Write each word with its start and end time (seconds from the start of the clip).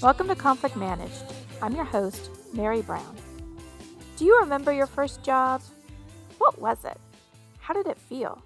Welcome 0.00 0.28
to 0.28 0.36
Conflict 0.36 0.76
Managed. 0.76 1.24
I'm 1.60 1.74
your 1.74 1.84
host, 1.84 2.30
Merry 2.54 2.82
Brown. 2.82 3.16
Do 4.16 4.24
you 4.24 4.38
remember 4.38 4.72
your 4.72 4.86
first 4.86 5.24
job? 5.24 5.60
What 6.38 6.60
was 6.60 6.84
it? 6.84 6.96
How 7.58 7.74
did 7.74 7.88
it 7.88 7.98
feel? 7.98 8.44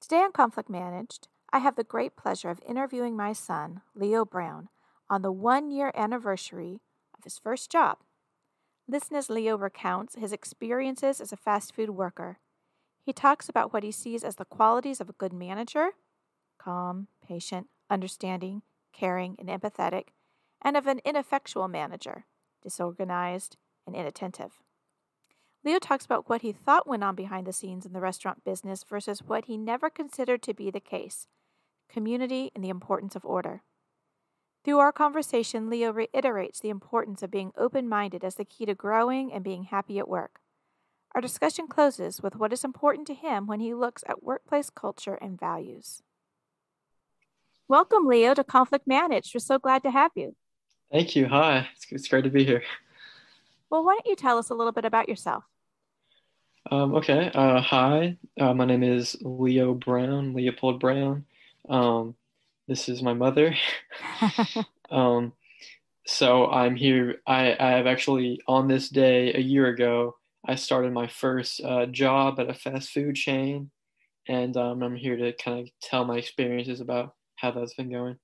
Today 0.00 0.18
on 0.18 0.30
Conflict 0.30 0.70
Managed, 0.70 1.26
I 1.52 1.58
have 1.58 1.74
the 1.74 1.82
great 1.82 2.14
pleasure 2.14 2.50
of 2.50 2.60
interviewing 2.64 3.16
my 3.16 3.32
son, 3.32 3.80
Leo 3.96 4.24
Brown, 4.24 4.68
on 5.10 5.22
the 5.22 5.32
one 5.32 5.72
year 5.72 5.90
anniversary 5.92 6.78
of 7.16 7.24
his 7.24 7.36
first 7.36 7.68
job. 7.68 7.98
Listen 8.86 9.16
as 9.16 9.28
Leo 9.28 9.58
recounts 9.58 10.14
his 10.14 10.32
experiences 10.32 11.20
as 11.20 11.32
a 11.32 11.36
fast 11.36 11.74
food 11.74 11.90
worker. 11.90 12.38
He 13.02 13.12
talks 13.12 13.48
about 13.48 13.72
what 13.72 13.82
he 13.82 13.90
sees 13.90 14.22
as 14.22 14.36
the 14.36 14.44
qualities 14.44 15.00
of 15.00 15.08
a 15.08 15.14
good 15.14 15.32
manager 15.32 15.90
calm, 16.58 17.08
patient, 17.26 17.66
understanding, 17.90 18.62
caring, 18.92 19.34
and 19.40 19.48
empathetic, 19.48 20.10
and 20.62 20.76
of 20.76 20.86
an 20.86 21.00
ineffectual 21.04 21.68
manager, 21.68 22.26
disorganized 22.62 23.56
and 23.86 23.94
inattentive. 23.94 24.60
Leo 25.64 25.78
talks 25.78 26.04
about 26.04 26.28
what 26.28 26.42
he 26.42 26.52
thought 26.52 26.86
went 26.86 27.04
on 27.04 27.14
behind 27.14 27.46
the 27.46 27.52
scenes 27.52 27.84
in 27.84 27.92
the 27.92 28.00
restaurant 28.00 28.44
business 28.44 28.84
versus 28.88 29.22
what 29.22 29.46
he 29.46 29.56
never 29.56 29.90
considered 29.90 30.42
to 30.42 30.54
be 30.54 30.70
the 30.70 30.80
case 30.80 31.26
community 31.88 32.50
and 32.54 32.62
the 32.62 32.68
importance 32.68 33.16
of 33.16 33.24
order. 33.24 33.62
Through 34.62 34.78
our 34.78 34.92
conversation, 34.92 35.70
Leo 35.70 35.90
reiterates 35.90 36.60
the 36.60 36.68
importance 36.68 37.22
of 37.22 37.30
being 37.30 37.52
open 37.56 37.88
minded 37.88 38.22
as 38.22 38.34
the 38.34 38.44
key 38.44 38.66
to 38.66 38.74
growing 38.74 39.32
and 39.32 39.42
being 39.42 39.64
happy 39.64 39.98
at 39.98 40.08
work. 40.08 40.40
Our 41.14 41.22
discussion 41.22 41.66
closes 41.66 42.20
with 42.20 42.36
what 42.36 42.52
is 42.52 42.64
important 42.64 43.06
to 43.06 43.14
him 43.14 43.46
when 43.46 43.60
he 43.60 43.72
looks 43.72 44.04
at 44.06 44.22
workplace 44.22 44.68
culture 44.68 45.14
and 45.14 45.40
values. 45.40 46.02
Welcome, 47.66 48.06
Leo, 48.06 48.34
to 48.34 48.44
Conflict 48.44 48.86
Managed. 48.86 49.34
We're 49.34 49.40
so 49.40 49.58
glad 49.58 49.82
to 49.84 49.90
have 49.90 50.12
you. 50.14 50.36
Thank 50.90 51.16
you. 51.16 51.26
Hi, 51.28 51.68
it's, 51.74 51.86
it's 51.90 52.08
great 52.08 52.24
to 52.24 52.30
be 52.30 52.44
here. 52.44 52.62
Well, 53.70 53.84
why 53.84 53.92
don't 53.92 54.06
you 54.06 54.16
tell 54.16 54.38
us 54.38 54.48
a 54.48 54.54
little 54.54 54.72
bit 54.72 54.86
about 54.86 55.08
yourself? 55.08 55.44
Um, 56.70 56.94
okay. 56.94 57.30
Uh, 57.34 57.60
hi, 57.60 58.16
uh, 58.40 58.54
my 58.54 58.64
name 58.64 58.82
is 58.82 59.16
Leo 59.20 59.74
Brown, 59.74 60.32
Leopold 60.32 60.80
Brown. 60.80 61.26
Um, 61.68 62.14
this 62.66 62.88
is 62.88 63.02
my 63.02 63.12
mother. 63.12 63.54
um, 64.90 65.34
so 66.06 66.46
I'm 66.46 66.74
here. 66.74 67.16
I, 67.26 67.54
I 67.58 67.70
have 67.72 67.86
actually, 67.86 68.40
on 68.46 68.68
this 68.68 68.88
day 68.88 69.34
a 69.34 69.40
year 69.40 69.66
ago, 69.66 70.16
I 70.46 70.54
started 70.54 70.92
my 70.92 71.06
first 71.06 71.60
uh, 71.62 71.84
job 71.86 72.40
at 72.40 72.48
a 72.48 72.54
fast 72.54 72.90
food 72.90 73.14
chain. 73.14 73.70
And 74.26 74.56
um, 74.56 74.82
I'm 74.82 74.96
here 74.96 75.16
to 75.16 75.32
kind 75.34 75.60
of 75.60 75.68
tell 75.82 76.06
my 76.06 76.16
experiences 76.16 76.80
about 76.80 77.14
how 77.36 77.50
that's 77.50 77.74
been 77.74 77.90
going. 77.90 78.16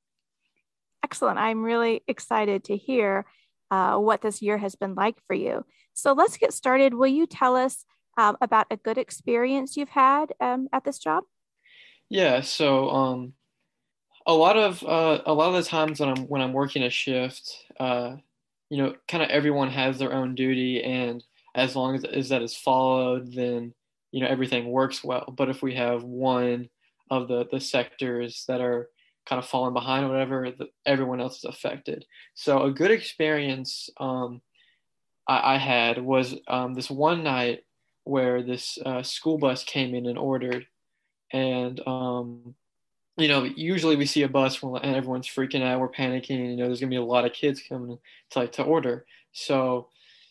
Excellent. 1.05 1.39
I'm 1.39 1.63
really 1.63 2.03
excited 2.09 2.65
to 2.65 2.79
hear 2.79 3.27
uh, 3.71 3.99
what 3.99 4.23
this 4.23 4.41
year 4.41 4.57
has 4.57 4.75
been 4.75 4.95
like 4.95 5.17
for 5.27 5.35
you. 5.35 5.67
So 5.93 6.15
let's 6.15 6.39
get 6.39 6.55
started. 6.55 6.95
Will 6.95 7.09
you 7.09 7.27
tell 7.27 7.57
us 7.57 7.85
um, 8.17 8.39
about 8.41 8.69
a 8.71 8.79
good 8.79 8.97
experience 8.97 9.77
you've 9.77 9.91
had 9.91 10.33
um, 10.41 10.67
at 10.73 10.83
this 10.83 10.99
job? 10.99 11.25
Yeah. 12.09 12.41
So 12.41 12.89
um, 12.89 13.35
a 14.27 14.33
lot 14.33 14.57
of 14.57 14.83
uh, 14.83 15.21
a 15.27 15.35
lot 15.35 15.55
of 15.55 15.63
the 15.63 15.69
times 15.69 16.01
when 16.01 16.09
I'm 16.09 16.25
when 16.25 16.41
I'm 16.41 16.55
working 16.55 16.83
a 16.83 16.89
shift, 16.89 17.55
uh, 17.79 18.17
you 18.71 18.79
know, 18.79 18.95
kind 19.07 19.23
of 19.23 19.29
everyone 19.29 19.69
has 19.69 19.99
their 19.99 20.15
own 20.15 20.35
duty, 20.35 20.83
and 20.83 21.23
as 21.55 21.77
long 21.77 21.97
as, 21.97 22.05
as 22.05 22.31
that 22.31 22.41
is 22.41 22.57
followed, 22.57 23.35
then 23.35 23.75
you 24.11 24.21
know 24.21 24.27
everything 24.27 24.71
works 24.71 25.05
well. 25.05 25.35
But 25.37 25.51
if 25.51 25.61
we 25.61 25.75
have 25.75 26.03
one 26.03 26.71
of 27.11 27.29
the 27.29 27.47
the 27.51 27.61
sectors 27.61 28.45
that 28.49 28.63
are 28.63 28.89
kind 29.27 29.39
of 29.39 29.49
falling 29.49 29.73
behind 29.73 30.05
or 30.05 30.09
whatever, 30.09 30.51
the, 30.51 30.69
everyone 30.85 31.21
else 31.21 31.39
is 31.39 31.45
affected. 31.45 32.05
So 32.35 32.63
a 32.63 32.71
good 32.71 32.91
experience 32.91 33.89
um, 33.99 34.43
I, 35.27 35.55
I, 35.55 35.59
had 35.59 35.99
was 36.03 36.35
um, 36.49 36.75
this 36.75 36.91
one 36.91 37.23
night 37.23 37.65
where 38.05 38.43
this 38.43 38.79
uh, 38.85 39.03
school 39.03 39.39
bus 39.39 39.65
came 39.65 39.95
in 39.95 40.07
and 40.07 40.19
ordered, 40.19 40.67
and 41.33 41.81
um, 41.87 42.55
you 43.17 43.29
know 43.29 43.45
usually 43.45 43.97
we 43.97 44.07
see 44.07 44.23
a 44.23 44.29
bus 44.29 44.63
and 44.63 44.97
everyone's 44.97 45.29
freaking 45.29 45.63
out, 45.63 45.81
we're 45.81 45.89
panicking. 45.89 46.51
You 46.51 46.57
know 46.57 46.67
there's 46.67 46.81
gonna 46.81 46.91
be 46.91 46.97
a 46.97 47.03
lot 47.03 47.25
of 47.25 47.33
kids 47.33 47.63
coming 47.67 47.99
to 48.31 48.39
like 48.39 48.53
to 48.53 48.63
order, 48.63 49.07
so 49.33 49.89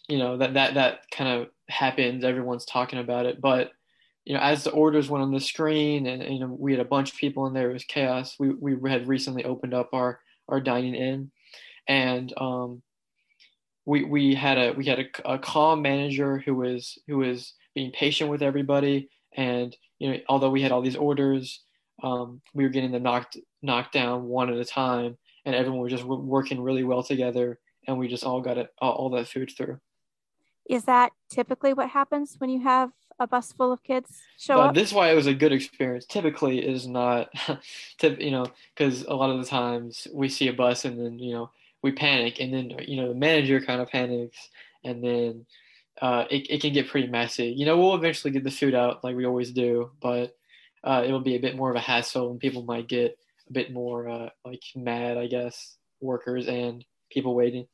you 0.08 0.20
know 0.20 0.38
that 0.38 0.54
that 0.54 0.76
that 0.76 1.10
kind 1.12 1.42
of 1.42 1.50
happens. 1.70 2.24
Everyone's 2.24 2.66
talking 2.66 3.00
about 3.00 3.26
it, 3.26 3.42
but 3.42 3.72
you 4.26 4.34
know, 4.34 4.40
as 4.40 4.64
the 4.64 4.72
orders 4.72 5.10
went 5.10 5.24
on 5.24 5.34
the 5.34 5.40
screen 5.40 6.08
and, 6.08 6.24
you 6.24 6.40
know, 6.40 6.56
we 6.58 6.72
had 6.72 6.80
a 6.80 6.86
bunch 6.86 7.12
of 7.12 7.18
people 7.18 7.46
in 7.46 7.54
there, 7.54 7.70
it 7.70 7.74
was 7.74 7.84
chaos. 7.84 8.36
We, 8.40 8.52
we 8.52 8.90
had 8.90 9.08
recently 9.08 9.44
opened 9.44 9.74
up 9.74 9.90
our, 9.94 10.20
our 10.48 10.62
dining 10.62 10.96
in 10.96 11.32
and, 11.88 12.34
um, 12.38 12.82
we, 13.86 14.06
we 14.06 14.34
had 14.34 14.58
a, 14.58 14.72
we 14.72 14.86
had 14.86 15.00
a, 15.00 15.34
a 15.34 15.40
calm 15.40 15.82
manager 15.82 16.38
who 16.38 16.56
was, 16.56 16.98
who 17.08 17.18
was 17.18 17.54
being 17.76 17.92
patient 17.92 18.30
with 18.30 18.42
everybody. 18.42 19.10
And, 19.36 19.76
you 20.00 20.12
know, 20.12 20.20
although 20.30 20.52
we 20.52 20.62
had 20.62 20.72
all 20.72 20.82
these 20.82 20.96
orders, 20.96 21.62
um, 22.02 22.42
we 22.54 22.64
were 22.64 22.70
getting 22.70 22.92
them 22.92 23.04
knocked, 23.04 23.38
knocked 23.62 23.92
down 23.94 24.24
one 24.24 24.50
at 24.50 24.58
a 24.58 24.64
time 24.64 25.18
and 25.46 25.54
everyone 25.54 25.82
was 25.82 25.92
just 25.92 26.06
working 26.06 26.62
really 26.62 26.86
well 26.86 27.04
together. 27.04 27.60
And 27.86 27.98
we 27.98 28.08
just 28.08 28.24
all 28.24 28.40
got 28.40 28.58
it, 28.58 28.70
all, 28.80 28.94
all 28.94 29.10
that 29.12 29.28
food 29.28 29.52
through. 29.56 29.80
Is 30.70 30.86
that 30.86 31.12
typically 31.30 31.74
what 31.74 31.90
happens 31.90 32.36
when 32.38 32.50
you 32.50 32.64
have 32.64 32.92
a 33.20 33.28
bus 33.28 33.52
full 33.52 33.72
of 33.72 33.84
kids 33.84 34.22
show 34.38 34.60
uh, 34.60 34.68
up? 34.68 34.76
This 34.76 34.90
is 34.90 34.94
why 34.94 35.12
it 35.12 35.16
was 35.16 35.28
a 35.28 35.34
good 35.34 35.52
experience. 35.52 36.06
Typically, 36.06 36.60
is 36.60 36.88
not, 36.88 37.30
you 38.02 38.32
know, 38.32 38.46
because 38.76 39.04
a 39.04 39.14
lot 39.16 39.30
of 39.30 39.40
the 39.40 39.46
times 39.46 40.08
we 40.14 40.30
see 40.30 40.48
a 40.48 40.54
bus 40.54 40.86
and 40.86 41.00
then 41.00 41.20
you 41.20 41.34
know 41.34 41.52
we 41.82 41.92
panic, 41.92 42.40
and 42.40 42.54
then 42.54 42.72
you 42.88 43.02
know 43.02 43.10
the 43.10 43.16
manager 43.16 43.62
kind 43.62 43.82
of 43.82 43.90
panics, 43.90 44.50
and 44.84 45.04
then 45.04 45.46
uh, 46.02 46.26
it 46.30 46.48
it 46.50 46.62
can 46.62 46.74
get 46.74 46.88
pretty 46.88 47.08
messy. 47.08 47.48
You 47.48 47.66
know, 47.66 47.78
we'll 47.78 47.96
eventually 47.96 48.32
get 48.32 48.44
the 48.44 48.52
food 48.52 48.76
out 48.76 49.04
like 49.04 49.16
we 49.16 49.26
always 49.26 49.52
do, 49.52 49.92
but 50.02 50.36
uh, 50.84 51.04
it'll 51.06 51.20
be 51.20 51.36
a 51.36 51.40
bit 51.40 51.56
more 51.56 51.70
of 51.70 51.76
a 51.76 51.80
hassle, 51.80 52.32
and 52.32 52.40
people 52.40 52.64
might 52.64 52.88
get 52.88 53.18
a 53.50 53.54
bit 53.54 53.72
more 53.72 54.10
uh, 54.10 54.30
like 54.46 54.64
mad, 54.76 55.18
I 55.18 55.28
guess, 55.28 55.78
workers 56.02 56.48
and 56.48 56.84
people 57.12 57.36
waiting. 57.36 57.68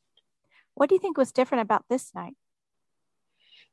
What 0.74 0.88
do 0.88 0.94
you 0.94 1.00
think 1.00 1.16
was 1.16 1.32
different 1.32 1.62
about 1.62 1.84
this 1.88 2.12
night? 2.14 2.34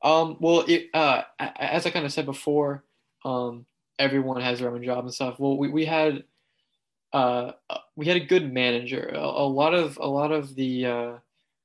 Um, 0.02 0.38
well, 0.40 0.64
it, 0.68 0.90
uh, 0.94 1.24
as 1.40 1.86
I 1.86 1.90
kind 1.90 2.06
of 2.06 2.14
said 2.14 2.26
before, 2.26 2.84
um, 3.26 3.66
everyone 4.00 4.42
has 4.42 4.60
their 4.60 4.70
own 4.70 4.84
job 4.84 5.04
and 5.04 5.14
stuff. 5.14 5.40
Well, 5.40 5.58
we, 5.58 5.70
we 5.70 5.86
had 5.86 6.24
uh, 7.14 7.54
we 7.96 8.06
had 8.06 8.18
a 8.18 8.26
good 8.26 8.54
manager. 8.54 9.12
A, 9.14 9.20
a 9.20 9.48
lot 9.48 9.74
of 9.74 9.98
a 9.98 10.08
lot 10.08 10.32
of 10.32 10.56
the 10.56 10.86
uh, 10.86 11.14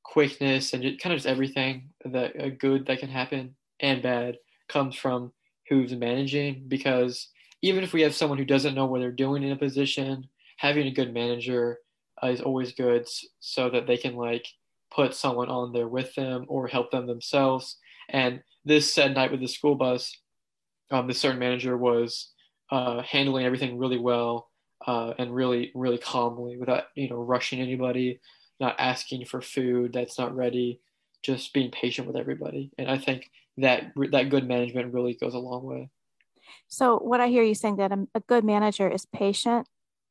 quickness 0.02 0.72
and 0.72 0.82
just, 0.82 1.00
kind 1.00 1.12
of 1.12 1.18
just 1.18 1.28
everything 1.28 1.90
that 2.04 2.40
uh, 2.40 2.48
good 2.48 2.86
that 2.86 3.00
can 3.00 3.10
happen 3.10 3.54
and 3.80 4.02
bad 4.02 4.38
comes 4.68 4.94
from 4.94 5.32
who's 5.68 5.92
managing. 5.94 6.64
Because 6.68 7.28
even 7.60 7.84
if 7.84 7.92
we 7.92 8.02
have 8.02 8.14
someone 8.14 8.38
who 8.38 8.44
doesn't 8.44 8.74
know 8.74 8.86
what 8.86 9.00
they're 9.00 9.12
doing 9.12 9.42
in 9.42 9.52
a 9.52 9.56
position, 9.56 10.26
having 10.56 10.86
a 10.86 10.92
good 10.92 11.12
manager 11.12 11.78
uh, 12.22 12.28
is 12.28 12.40
always 12.40 12.72
good, 12.72 13.06
so 13.40 13.68
that 13.68 13.86
they 13.86 13.96
can 13.96 14.16
like 14.16 14.46
put 14.90 15.14
someone 15.14 15.48
on 15.48 15.72
there 15.72 15.88
with 15.88 16.14
them 16.14 16.44
or 16.48 16.66
help 16.66 16.90
them 16.90 17.06
themselves 17.06 17.76
and 18.12 18.42
this 18.64 18.92
said 18.92 19.14
night 19.14 19.32
with 19.32 19.40
the 19.40 19.48
school 19.48 19.74
bus, 19.74 20.16
um, 20.90 21.08
the 21.08 21.14
certain 21.14 21.38
manager 21.38 21.76
was 21.76 22.30
uh, 22.70 23.02
handling 23.02 23.44
everything 23.44 23.78
really 23.78 23.98
well 23.98 24.48
uh, 24.86 25.14
and 25.18 25.34
really, 25.34 25.72
really 25.74 25.98
calmly 25.98 26.56
without, 26.56 26.84
you 26.94 27.08
know, 27.08 27.16
rushing 27.16 27.60
anybody, 27.60 28.20
not 28.60 28.76
asking 28.78 29.24
for 29.24 29.40
food 29.40 29.92
that's 29.92 30.18
not 30.18 30.36
ready, 30.36 30.80
just 31.22 31.52
being 31.52 31.70
patient 31.70 32.06
with 32.06 32.16
everybody. 32.16 32.70
And 32.78 32.90
I 32.90 32.98
think 32.98 33.30
that 33.58 33.92
that 34.10 34.30
good 34.30 34.46
management 34.46 34.92
really 34.92 35.14
goes 35.14 35.34
a 35.34 35.38
long 35.38 35.64
way. 35.64 35.90
So, 36.68 36.98
what 36.98 37.20
I 37.20 37.28
hear 37.28 37.42
you 37.42 37.54
saying 37.54 37.76
that 37.76 37.92
a, 37.92 38.20
good 38.20 38.44
manager 38.44 38.88
is 38.88 39.06
patient 39.06 39.68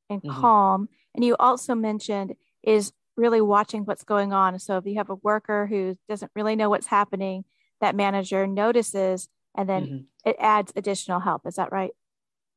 and 0.09 0.21
mm-hmm. 0.21 0.39
calm, 0.39 0.89
and 1.13 1.23
you 1.23 1.35
also 1.39 1.75
mentioned 1.75 2.35
is 2.63 2.93
really 3.17 3.41
watching 3.41 3.83
what's 3.83 4.03
going 4.03 4.31
on. 4.31 4.57
So, 4.59 4.77
if 4.77 4.85
you 4.85 4.95
have 4.95 5.09
a 5.09 5.15
worker 5.15 5.67
who 5.67 5.97
doesn't 6.07 6.31
really 6.35 6.55
know 6.55 6.69
what's 6.69 6.87
happening, 6.87 7.43
that 7.81 7.95
manager 7.95 8.47
notices 8.47 9.27
and 9.55 9.67
then 9.67 9.83
mm-hmm. 9.85 10.29
it 10.29 10.35
adds 10.39 10.71
additional 10.75 11.19
help. 11.19 11.45
Is 11.45 11.55
that 11.55 11.71
right? 11.71 11.91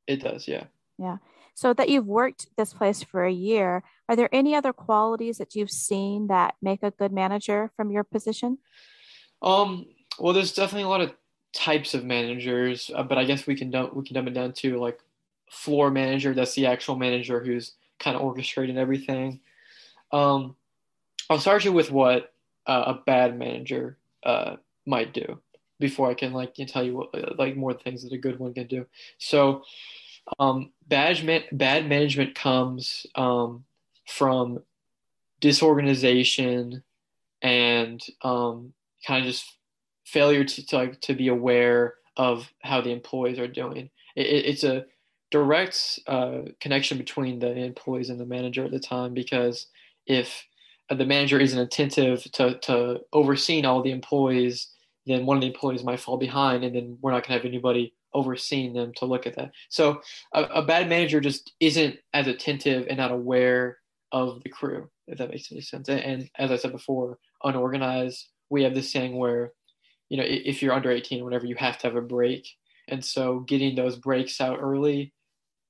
It 0.06 0.22
does, 0.22 0.46
yeah. 0.46 0.64
Yeah. 0.98 1.16
So 1.54 1.72
that 1.72 1.88
you've 1.88 2.06
worked 2.06 2.48
this 2.56 2.72
place 2.72 3.02
for 3.02 3.24
a 3.24 3.32
year, 3.32 3.82
are 4.08 4.16
there 4.16 4.28
any 4.32 4.54
other 4.54 4.72
qualities 4.72 5.38
that 5.38 5.54
you've 5.54 5.70
seen 5.70 6.26
that 6.28 6.54
make 6.60 6.82
a 6.82 6.90
good 6.90 7.12
manager 7.12 7.70
from 7.76 7.90
your 7.90 8.04
position? 8.04 8.58
Um, 9.40 9.86
well, 10.18 10.32
there's 10.32 10.52
definitely 10.52 10.84
a 10.84 10.88
lot 10.88 11.00
of 11.00 11.14
types 11.52 11.94
of 11.94 12.04
managers, 12.04 12.90
uh, 12.94 13.04
but 13.04 13.18
I 13.18 13.24
guess 13.24 13.46
we 13.46 13.54
can 13.54 13.70
dumb, 13.70 13.90
we 13.92 14.04
can 14.04 14.14
dumb 14.14 14.28
it 14.28 14.34
down 14.34 14.52
to 14.52 14.78
like 14.78 14.98
floor 15.50 15.90
manager. 15.90 16.34
That's 16.34 16.54
the 16.54 16.66
actual 16.66 16.96
manager 16.96 17.42
who's 17.42 17.72
kind 18.00 18.16
of 18.16 18.22
orchestrating 18.22 18.76
everything. 18.76 19.40
Um, 20.12 20.56
I'll 21.30 21.38
start 21.38 21.64
you 21.64 21.72
with 21.72 21.90
what 21.90 22.32
uh, 22.66 22.84
a 22.86 22.94
bad 22.94 23.38
manager 23.38 23.96
uh, 24.24 24.56
might 24.86 25.12
do 25.12 25.40
before 25.80 26.10
I 26.10 26.14
can 26.14 26.32
like 26.32 26.54
tell 26.68 26.84
you 26.84 26.96
what, 26.96 27.38
like 27.38 27.56
more 27.56 27.74
things 27.74 28.02
that 28.02 28.12
a 28.12 28.18
good 28.18 28.38
one 28.38 28.54
can 28.54 28.66
do. 28.66 28.86
So, 29.18 29.64
um, 30.38 30.72
bad 30.88 31.22
man- 31.24 31.44
bad 31.52 31.88
management 31.88 32.34
comes 32.34 33.06
um, 33.14 33.64
from 34.06 34.62
disorganization 35.40 36.82
and 37.42 38.02
um, 38.22 38.72
kind 39.06 39.20
of 39.20 39.26
just 39.26 39.44
failure 40.04 40.44
to, 40.44 40.66
to 40.66 40.76
like 40.76 41.00
to 41.02 41.14
be 41.14 41.28
aware 41.28 41.94
of 42.16 42.50
how 42.62 42.80
the 42.80 42.90
employees 42.90 43.38
are 43.38 43.48
doing. 43.48 43.90
It, 44.16 44.46
it's 44.46 44.64
a 44.64 44.86
direct 45.30 45.98
uh, 46.06 46.42
connection 46.60 46.96
between 46.96 47.38
the 47.38 47.52
employees 47.54 48.08
and 48.08 48.20
the 48.20 48.26
manager 48.26 48.64
at 48.64 48.70
the 48.70 48.78
time 48.78 49.14
because 49.14 49.66
if 50.06 50.46
the 50.90 51.04
manager 51.04 51.40
isn't 51.40 51.58
attentive 51.58 52.22
to, 52.32 52.58
to 52.60 53.00
overseeing 53.12 53.64
all 53.64 53.82
the 53.82 53.90
employees, 53.90 54.68
then 55.06 55.26
one 55.26 55.36
of 55.36 55.40
the 55.42 55.48
employees 55.48 55.84
might 55.84 56.00
fall 56.00 56.16
behind, 56.16 56.64
and 56.64 56.74
then 56.74 56.98
we're 57.00 57.10
not 57.10 57.26
going 57.26 57.38
to 57.38 57.42
have 57.42 57.44
anybody 57.44 57.94
overseeing 58.12 58.72
them 58.72 58.92
to 58.96 59.06
look 59.06 59.26
at 59.26 59.36
that. 59.36 59.50
So 59.68 60.00
a, 60.32 60.44
a, 60.44 60.62
bad 60.62 60.88
manager 60.88 61.20
just 61.20 61.52
isn't 61.58 61.96
as 62.12 62.28
attentive 62.28 62.86
and 62.88 62.96
not 62.96 63.10
aware 63.10 63.78
of 64.12 64.42
the 64.44 64.50
crew, 64.50 64.88
if 65.08 65.18
that 65.18 65.30
makes 65.30 65.50
any 65.50 65.60
sense. 65.60 65.88
And, 65.88 66.00
and 66.00 66.30
as 66.38 66.52
I 66.52 66.56
said 66.56 66.72
before, 66.72 67.18
unorganized. 67.42 68.28
We 68.50 68.62
have 68.62 68.74
this 68.74 68.92
saying 68.92 69.16
where, 69.16 69.52
you 70.08 70.16
know, 70.16 70.24
if 70.26 70.62
you're 70.62 70.72
under 70.72 70.90
18 70.90 71.20
or 71.20 71.24
whatever, 71.24 71.46
you 71.46 71.56
have 71.56 71.78
to 71.78 71.88
have 71.88 71.96
a 71.96 72.00
break. 72.00 72.46
And 72.88 73.04
so 73.04 73.40
getting 73.40 73.74
those 73.74 73.96
breaks 73.96 74.40
out 74.40 74.58
early, 74.60 75.12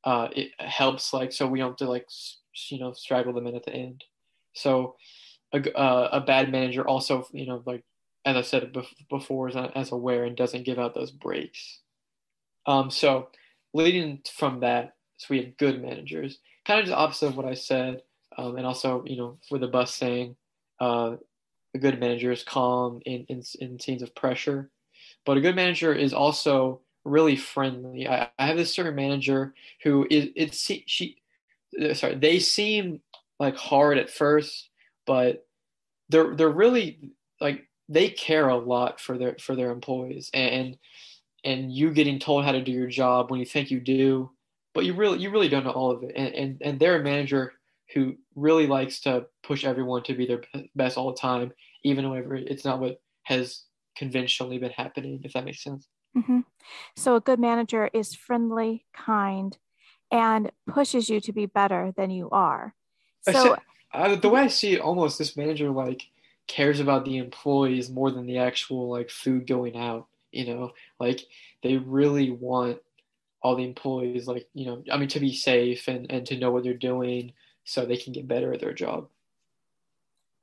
uh, 0.04 0.28
it 0.34 0.50
helps. 0.58 1.12
Like 1.12 1.32
so 1.32 1.46
we 1.46 1.58
don't 1.58 1.70
have 1.70 1.76
to 1.78 1.88
like 1.88 2.06
you 2.68 2.78
know 2.78 2.92
straggle 2.92 3.32
them 3.32 3.46
in 3.46 3.56
at 3.56 3.64
the 3.64 3.72
end. 3.72 4.04
So 4.52 4.96
a, 5.52 5.76
uh, 5.76 6.08
a 6.12 6.20
bad 6.20 6.50
manager 6.50 6.86
also 6.86 7.26
you 7.32 7.46
know 7.46 7.62
like 7.64 7.84
as 8.24 8.36
I 8.36 8.42
said 8.42 8.76
before 9.10 9.48
is 9.48 9.56
as 9.74 9.92
aware 9.92 10.24
and 10.24 10.36
doesn't 10.36 10.64
give 10.64 10.78
out 10.78 10.94
those 10.94 11.10
breaks. 11.10 11.80
Um, 12.66 12.90
so 12.90 13.28
leading 13.72 14.20
from 14.32 14.60
that, 14.60 14.94
so 15.18 15.26
we 15.30 15.38
had 15.38 15.56
good 15.58 15.82
managers, 15.82 16.38
kind 16.64 16.80
of 16.80 16.86
just 16.86 16.96
opposite 16.96 17.26
of 17.28 17.36
what 17.36 17.46
I 17.46 17.54
said, 17.54 18.02
um, 18.36 18.56
and 18.56 18.66
also 18.66 19.04
you 19.06 19.16
know 19.16 19.38
with 19.50 19.60
the 19.60 19.68
bus 19.68 19.94
saying, 19.94 20.36
uh, 20.80 21.16
a 21.74 21.78
good 21.78 22.00
manager 22.00 22.32
is 22.32 22.42
calm 22.42 23.00
in, 23.04 23.24
in 23.28 23.42
in 23.60 23.78
scenes 23.78 24.02
of 24.02 24.14
pressure, 24.14 24.70
but 25.26 25.36
a 25.36 25.40
good 25.40 25.56
manager 25.56 25.92
is 25.92 26.14
also 26.14 26.80
really 27.04 27.36
friendly. 27.36 28.08
I, 28.08 28.30
I 28.38 28.46
have 28.46 28.56
this 28.56 28.72
certain 28.72 28.94
manager 28.94 29.54
who 29.82 30.06
is 30.10 30.28
it 30.34 30.54
she 30.54 31.18
uh, 31.80 31.92
sorry 31.94 32.14
they 32.14 32.38
seem 32.38 33.00
like 33.38 33.56
hard 33.56 33.98
at 33.98 34.10
first, 34.10 34.70
but 35.06 35.46
they're 36.08 36.34
they're 36.34 36.48
really 36.48 37.12
like 37.40 37.68
they 37.88 38.08
care 38.08 38.48
a 38.48 38.56
lot 38.56 39.00
for 39.00 39.18
their 39.18 39.36
for 39.38 39.54
their 39.54 39.70
employees 39.70 40.30
and 40.32 40.76
and 41.44 41.70
you 41.70 41.92
getting 41.92 42.18
told 42.18 42.44
how 42.44 42.52
to 42.52 42.62
do 42.62 42.72
your 42.72 42.86
job 42.86 43.30
when 43.30 43.38
you 43.38 43.46
think 43.46 43.70
you 43.70 43.78
do, 43.78 44.30
but 44.72 44.84
you 44.84 44.94
really 44.94 45.18
you 45.18 45.30
really 45.30 45.48
don't 45.48 45.64
know 45.64 45.70
all 45.70 45.90
of 45.90 46.02
it. 46.02 46.12
And 46.16 46.34
and, 46.34 46.62
and 46.62 46.80
they're 46.80 47.00
a 47.00 47.04
manager 47.04 47.52
who 47.92 48.16
really 48.34 48.66
likes 48.66 49.00
to 49.00 49.26
push 49.42 49.64
everyone 49.64 50.02
to 50.04 50.14
be 50.14 50.26
their 50.26 50.42
best 50.74 50.96
all 50.96 51.12
the 51.12 51.20
time, 51.20 51.52
even 51.84 52.08
whenever 52.08 52.34
it's 52.34 52.64
not 52.64 52.80
what 52.80 53.00
has 53.24 53.64
conventionally 53.96 54.58
been 54.58 54.70
happening. 54.70 55.20
If 55.22 55.34
that 55.34 55.44
makes 55.44 55.62
sense. 55.62 55.86
Mm-hmm. 56.16 56.40
So 56.96 57.16
a 57.16 57.20
good 57.20 57.38
manager 57.38 57.90
is 57.92 58.14
friendly, 58.14 58.86
kind, 58.96 59.56
and 60.10 60.50
pushes 60.66 61.10
you 61.10 61.20
to 61.20 61.32
be 61.32 61.46
better 61.46 61.92
than 61.96 62.10
you 62.10 62.30
are. 62.30 62.74
So 63.22 63.56
I, 63.92 64.14
the 64.14 64.28
way 64.28 64.42
I 64.42 64.48
see 64.48 64.74
it, 64.74 64.80
almost 64.80 65.18
this 65.18 65.36
manager 65.36 65.70
like 65.70 66.06
cares 66.46 66.80
about 66.80 67.04
the 67.04 67.18
employees 67.18 67.90
more 67.90 68.10
than 68.10 68.26
the 68.26 68.38
actual 68.38 68.90
like 68.90 69.10
food 69.10 69.46
going 69.46 69.76
out 69.76 70.06
you 70.34 70.44
know? 70.46 70.72
Like 71.00 71.20
they 71.62 71.76
really 71.76 72.30
want 72.30 72.78
all 73.42 73.56
the 73.56 73.64
employees 73.64 74.26
like 74.26 74.48
you 74.54 74.64
know 74.64 74.82
i 74.90 74.96
mean 74.96 75.06
to 75.06 75.20
be 75.20 75.34
safe 75.34 75.86
and 75.86 76.10
and 76.10 76.24
to 76.24 76.34
know 76.34 76.50
what 76.50 76.64
they're 76.64 76.72
doing 76.72 77.30
so 77.62 77.84
they 77.84 77.98
can 77.98 78.14
get 78.14 78.26
better 78.26 78.54
at 78.54 78.60
their 78.60 78.72
job. 78.72 79.06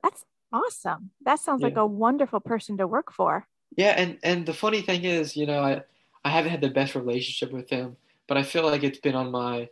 That's 0.04 0.24
awesome. 0.52 1.10
That 1.24 1.40
sounds 1.40 1.62
yeah. 1.62 1.68
like 1.68 1.76
a 1.76 1.86
wonderful 1.86 2.38
person 2.38 2.76
to 2.76 2.86
work 2.86 3.12
for. 3.12 3.46
Yeah 3.76 3.94
and 3.98 4.18
and 4.22 4.46
the 4.46 4.54
funny 4.54 4.82
thing 4.82 5.04
is 5.04 5.36
you 5.36 5.46
know 5.46 5.62
i 5.62 5.82
i 6.24 6.30
haven't 6.30 6.52
had 6.52 6.60
the 6.60 6.70
best 6.70 6.94
relationship 6.94 7.52
with 7.52 7.70
him 7.70 7.96
but 8.28 8.36
i 8.36 8.42
feel 8.42 8.64
like 8.64 8.84
it's 8.84 8.98
been 8.98 9.14
on 9.16 9.30
my 9.30 9.68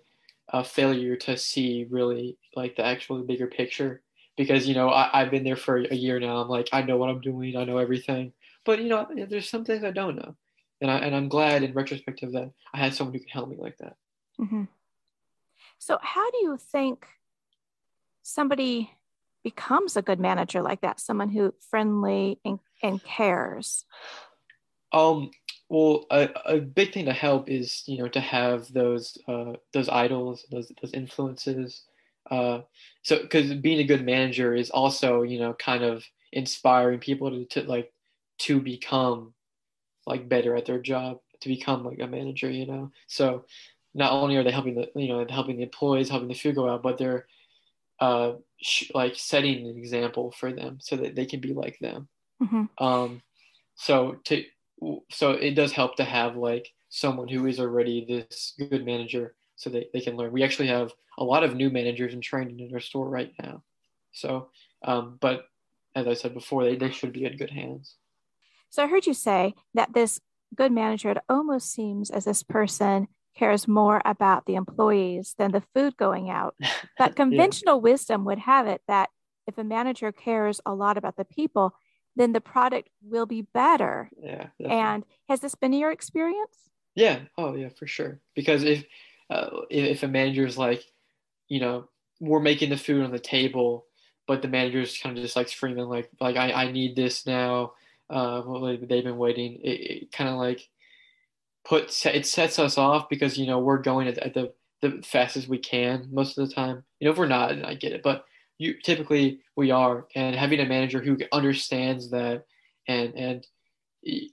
uh, 0.53 0.65
failure 0.65 1.15
to 1.15 1.37
see 1.37 1.87
really 1.91 2.37
like 2.57 2.75
the 2.75 2.85
actual 2.85 3.23
bigger 3.23 3.47
picture 3.47 4.01
because 4.41 4.67
you 4.67 4.75
know 4.75 4.89
I, 4.89 5.11
I've 5.13 5.31
been 5.31 5.45
there 5.45 5.55
for 5.55 5.77
a 5.77 5.95
year 5.95 6.19
now. 6.19 6.39
I'm 6.39 6.49
like 6.49 6.71
I 6.73 6.81
know 6.81 6.97
what 6.97 7.11
I'm 7.11 7.21
doing. 7.21 7.57
I 7.59 7.65
know 7.65 7.77
everything, 7.77 8.33
but 8.65 8.81
you 8.81 8.89
know, 8.89 9.07
there's 9.29 9.51
some 9.51 9.67
things 9.67 9.85
I 9.85 9.91
don't 9.91 10.17
know, 10.17 10.35
and 10.81 10.91
I 10.91 10.97
and 11.01 11.15
I'm 11.15 11.29
glad 11.29 11.63
in 11.63 11.75
retrospective 11.75 12.33
that 12.33 12.51
I 12.73 12.79
had 12.79 12.95
someone 12.95 13.13
who 13.13 13.21
could 13.21 13.31
help 13.31 13.51
me 13.51 13.57
like 13.59 13.77
that. 13.79 13.97
Mm-hmm. 14.41 14.65
So, 15.79 15.99
how 16.01 16.31
do 16.31 16.39
you 16.39 16.57
think 16.57 17.07
somebody 18.23 18.91
becomes 19.45 19.99
a 19.99 20.03
good 20.03 20.19
manager 20.19 20.63
like 20.63 20.81
that? 20.81 21.01
Someone 21.01 21.29
who 21.29 21.53
friendly 21.69 22.41
and, 22.43 22.61
and 22.83 23.05
cares. 23.05 23.85
Um. 24.91 25.33
Well, 25.69 26.07
a, 26.11 26.31
a 26.47 26.59
big 26.61 26.95
thing 26.95 27.05
to 27.05 27.13
help 27.13 27.51
is 27.51 27.85
you 27.87 27.99
know 27.99 28.09
to 28.09 28.21
have 28.21 28.73
those 28.73 29.19
uh, 29.29 29.53
those 29.75 29.91
idols, 29.91 30.47
those 30.51 30.73
those 30.81 30.95
influences. 30.95 31.85
Uh, 32.31 32.61
so 33.03 33.21
because 33.21 33.53
being 33.55 33.81
a 33.81 33.85
good 33.85 34.05
manager 34.05 34.55
is 34.55 34.71
also 34.71 35.23
you 35.23 35.39
know 35.39 35.53
kind 35.55 35.83
of 35.83 36.05
inspiring 36.33 36.99
people 36.99 37.31
to, 37.31 37.45
to 37.47 37.63
like 37.69 37.93
to 38.39 38.61
become 38.61 39.35
like 40.07 40.29
better 40.29 40.55
at 40.57 40.67
their 40.67 40.81
job, 40.81 41.19
to 41.41 41.49
become 41.49 41.85
like 41.85 42.01
a 42.01 42.07
manager, 42.07 42.51
you 42.51 42.67
know. 42.67 42.91
So 43.07 43.45
not 43.95 44.13
only 44.13 44.37
are 44.37 44.45
they 44.45 44.51
helping 44.51 44.75
the 44.75 44.91
you 44.95 45.09
know 45.09 45.27
helping 45.29 45.57
the 45.57 45.65
employees, 45.65 46.09
helping 46.09 46.29
the 46.29 46.35
food 46.35 46.55
go 46.55 46.69
out, 46.69 46.83
but 46.83 46.99
they're 46.99 47.27
uh, 48.01 48.33
sh- 48.61 48.91
like 48.95 49.15
setting 49.17 49.67
an 49.67 49.77
example 49.77 50.31
for 50.33 50.53
them 50.53 50.79
so 50.81 50.97
that 50.97 51.15
they 51.15 51.27
can 51.27 51.41
be 51.41 51.53
like 51.53 51.79
them. 51.81 52.09
Mm-hmm. 52.43 52.85
Um, 52.85 53.23
so 53.75 54.17
to 54.25 54.45
so 55.11 55.33
it 55.33 55.55
does 55.55 55.73
help 55.73 55.97
to 55.97 56.05
have 56.05 56.37
like 56.37 56.73
someone 56.89 57.29
who 57.29 57.47
is 57.47 57.61
already 57.61 58.05
this 58.05 58.55
good 58.59 58.85
manager 58.85 59.35
so 59.61 59.69
that 59.69 59.93
they 59.93 60.01
can 60.01 60.17
learn. 60.17 60.33
We 60.33 60.43
actually 60.43 60.69
have 60.69 60.91
a 61.19 61.23
lot 61.23 61.45
of 61.45 61.55
new 61.55 61.69
managers 61.69 62.15
in 62.15 62.23
training 62.23 62.61
in 62.61 62.73
our 62.73 62.81
store 62.81 63.07
right 63.07 63.31
now. 63.43 63.63
So, 64.11 64.49
um, 64.83 65.19
but 65.21 65.49
as 65.95 66.07
I 66.07 66.15
said 66.15 66.33
before, 66.33 66.65
they, 66.65 66.77
they 66.77 66.91
should 66.91 67.13
be 67.13 67.27
in 67.27 67.37
good 67.37 67.51
hands. 67.51 67.97
So 68.71 68.83
I 68.83 68.87
heard 68.87 69.07
you 69.07 69.13
say 69.13 69.55
that 69.75 69.93
this 69.93 70.19
good 70.57 70.73
manager, 70.73 71.11
it 71.11 71.19
almost 71.29 71.71
seems 71.71 72.09
as 72.09 72.25
this 72.25 72.43
person 72.43 73.09
cares 73.37 73.69
more 73.69 74.01
about 74.07 74.47
the 74.47 74.55
employees 74.55 75.35
than 75.37 75.53
the 75.53 75.63
food 75.75 75.95
going 75.99 76.31
out. 76.31 76.55
But 76.99 77.17
conventional 77.17 77.77
yeah. 77.77 77.93
wisdom 77.93 78.25
would 78.25 78.39
have 78.39 78.67
it 78.67 78.81
that 78.89 79.11
if 79.47 79.59
a 79.59 79.65
manager 79.65 80.11
cares 80.11 80.61
a 80.65 80.75
lot 80.75 80.97
about 80.97 81.17
the 81.17 81.25
people, 81.27 81.75
then 82.17 82.33
the 82.33 82.41
product 82.41 82.89
will 83.03 83.27
be 83.27 83.43
better. 83.43 84.09
Yeah. 84.19 84.49
Definitely. 84.59 84.77
And 84.77 85.05
has 85.29 85.41
this 85.41 85.55
been 85.55 85.75
your 85.75 85.93
experience? 85.93 86.71
Yeah. 86.95 87.21
Oh, 87.37 87.55
yeah, 87.55 87.69
for 87.69 87.87
sure. 87.87 88.21
Because 88.35 88.63
if 88.65 88.85
uh, 89.31 89.49
if 89.71 90.03
a 90.03 90.09
manager 90.09 90.45
is 90.45 90.59
like, 90.59 90.85
you 91.49 91.61
know, 91.61 91.89
we're 92.21 92.41
making 92.41 92.71
the 92.71 92.77
food 92.77 93.05
on 93.05 93.13
the 93.13 93.19
table, 93.19 93.87
but 94.27 94.43
the 94.43 94.49
manager's 94.49 94.99
kind 94.99 95.17
of 95.17 95.23
just 95.23 95.37
like 95.37 95.49
screaming 95.49 95.87
like 95.87 96.11
like 96.21 96.37
I, 96.37 96.53
I 96.53 96.73
need 96.73 96.97
this 96.97 97.27
now 97.27 97.73
uh, 98.11 98.43
they've 98.61 99.05
been 99.05 99.17
waiting. 99.17 99.61
It, 99.63 99.69
it 99.69 100.13
kind 100.13 100.29
of 100.29 100.37
like 100.37 100.69
puts 101.65 102.05
it 102.07 102.27
sets 102.27 102.59
us 102.59 102.77
off 102.77 103.09
because 103.09 103.39
you 103.39 103.47
know 103.47 103.61
we're 103.61 103.79
going 103.79 104.09
at, 104.09 104.19
at 104.19 104.35
the 104.35 104.53
the 104.83 105.03
fastest 105.05 105.49
we 105.49 105.59
can 105.59 106.09
most 106.11 106.37
of 106.37 106.49
the 106.49 106.55
time. 106.55 106.85
You 106.99 107.07
know, 107.07 107.13
if 107.13 107.19
we're 107.19 107.29
not, 107.29 107.65
I 107.65 107.75
get 107.75 107.93
it, 107.93 108.03
but 108.03 108.25
you 108.59 108.75
typically 108.83 109.41
we 109.57 109.71
are, 109.71 110.07
and 110.15 110.35
having 110.35 110.61
a 110.61 110.67
manager 110.67 111.01
who 111.01 111.19
understands 111.33 112.11
that 112.11 112.45
and 112.89 113.15
and 113.15 113.47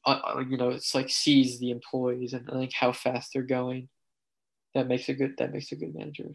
uh, 0.05 0.43
you 0.47 0.57
know 0.57 0.69
it's 0.69 0.95
like 0.95 1.09
sees 1.09 1.59
the 1.59 1.71
employees 1.71 2.33
and 2.33 2.47
like 2.47 2.73
how 2.73 2.91
fast 2.91 3.31
they're 3.33 3.43
going. 3.43 3.89
That 4.75 4.87
makes 4.87 5.09
a 5.09 5.13
good 5.13 5.35
that 5.37 5.53
makes 5.53 5.71
a 5.71 5.75
good 5.75 5.95
manager. 5.95 6.29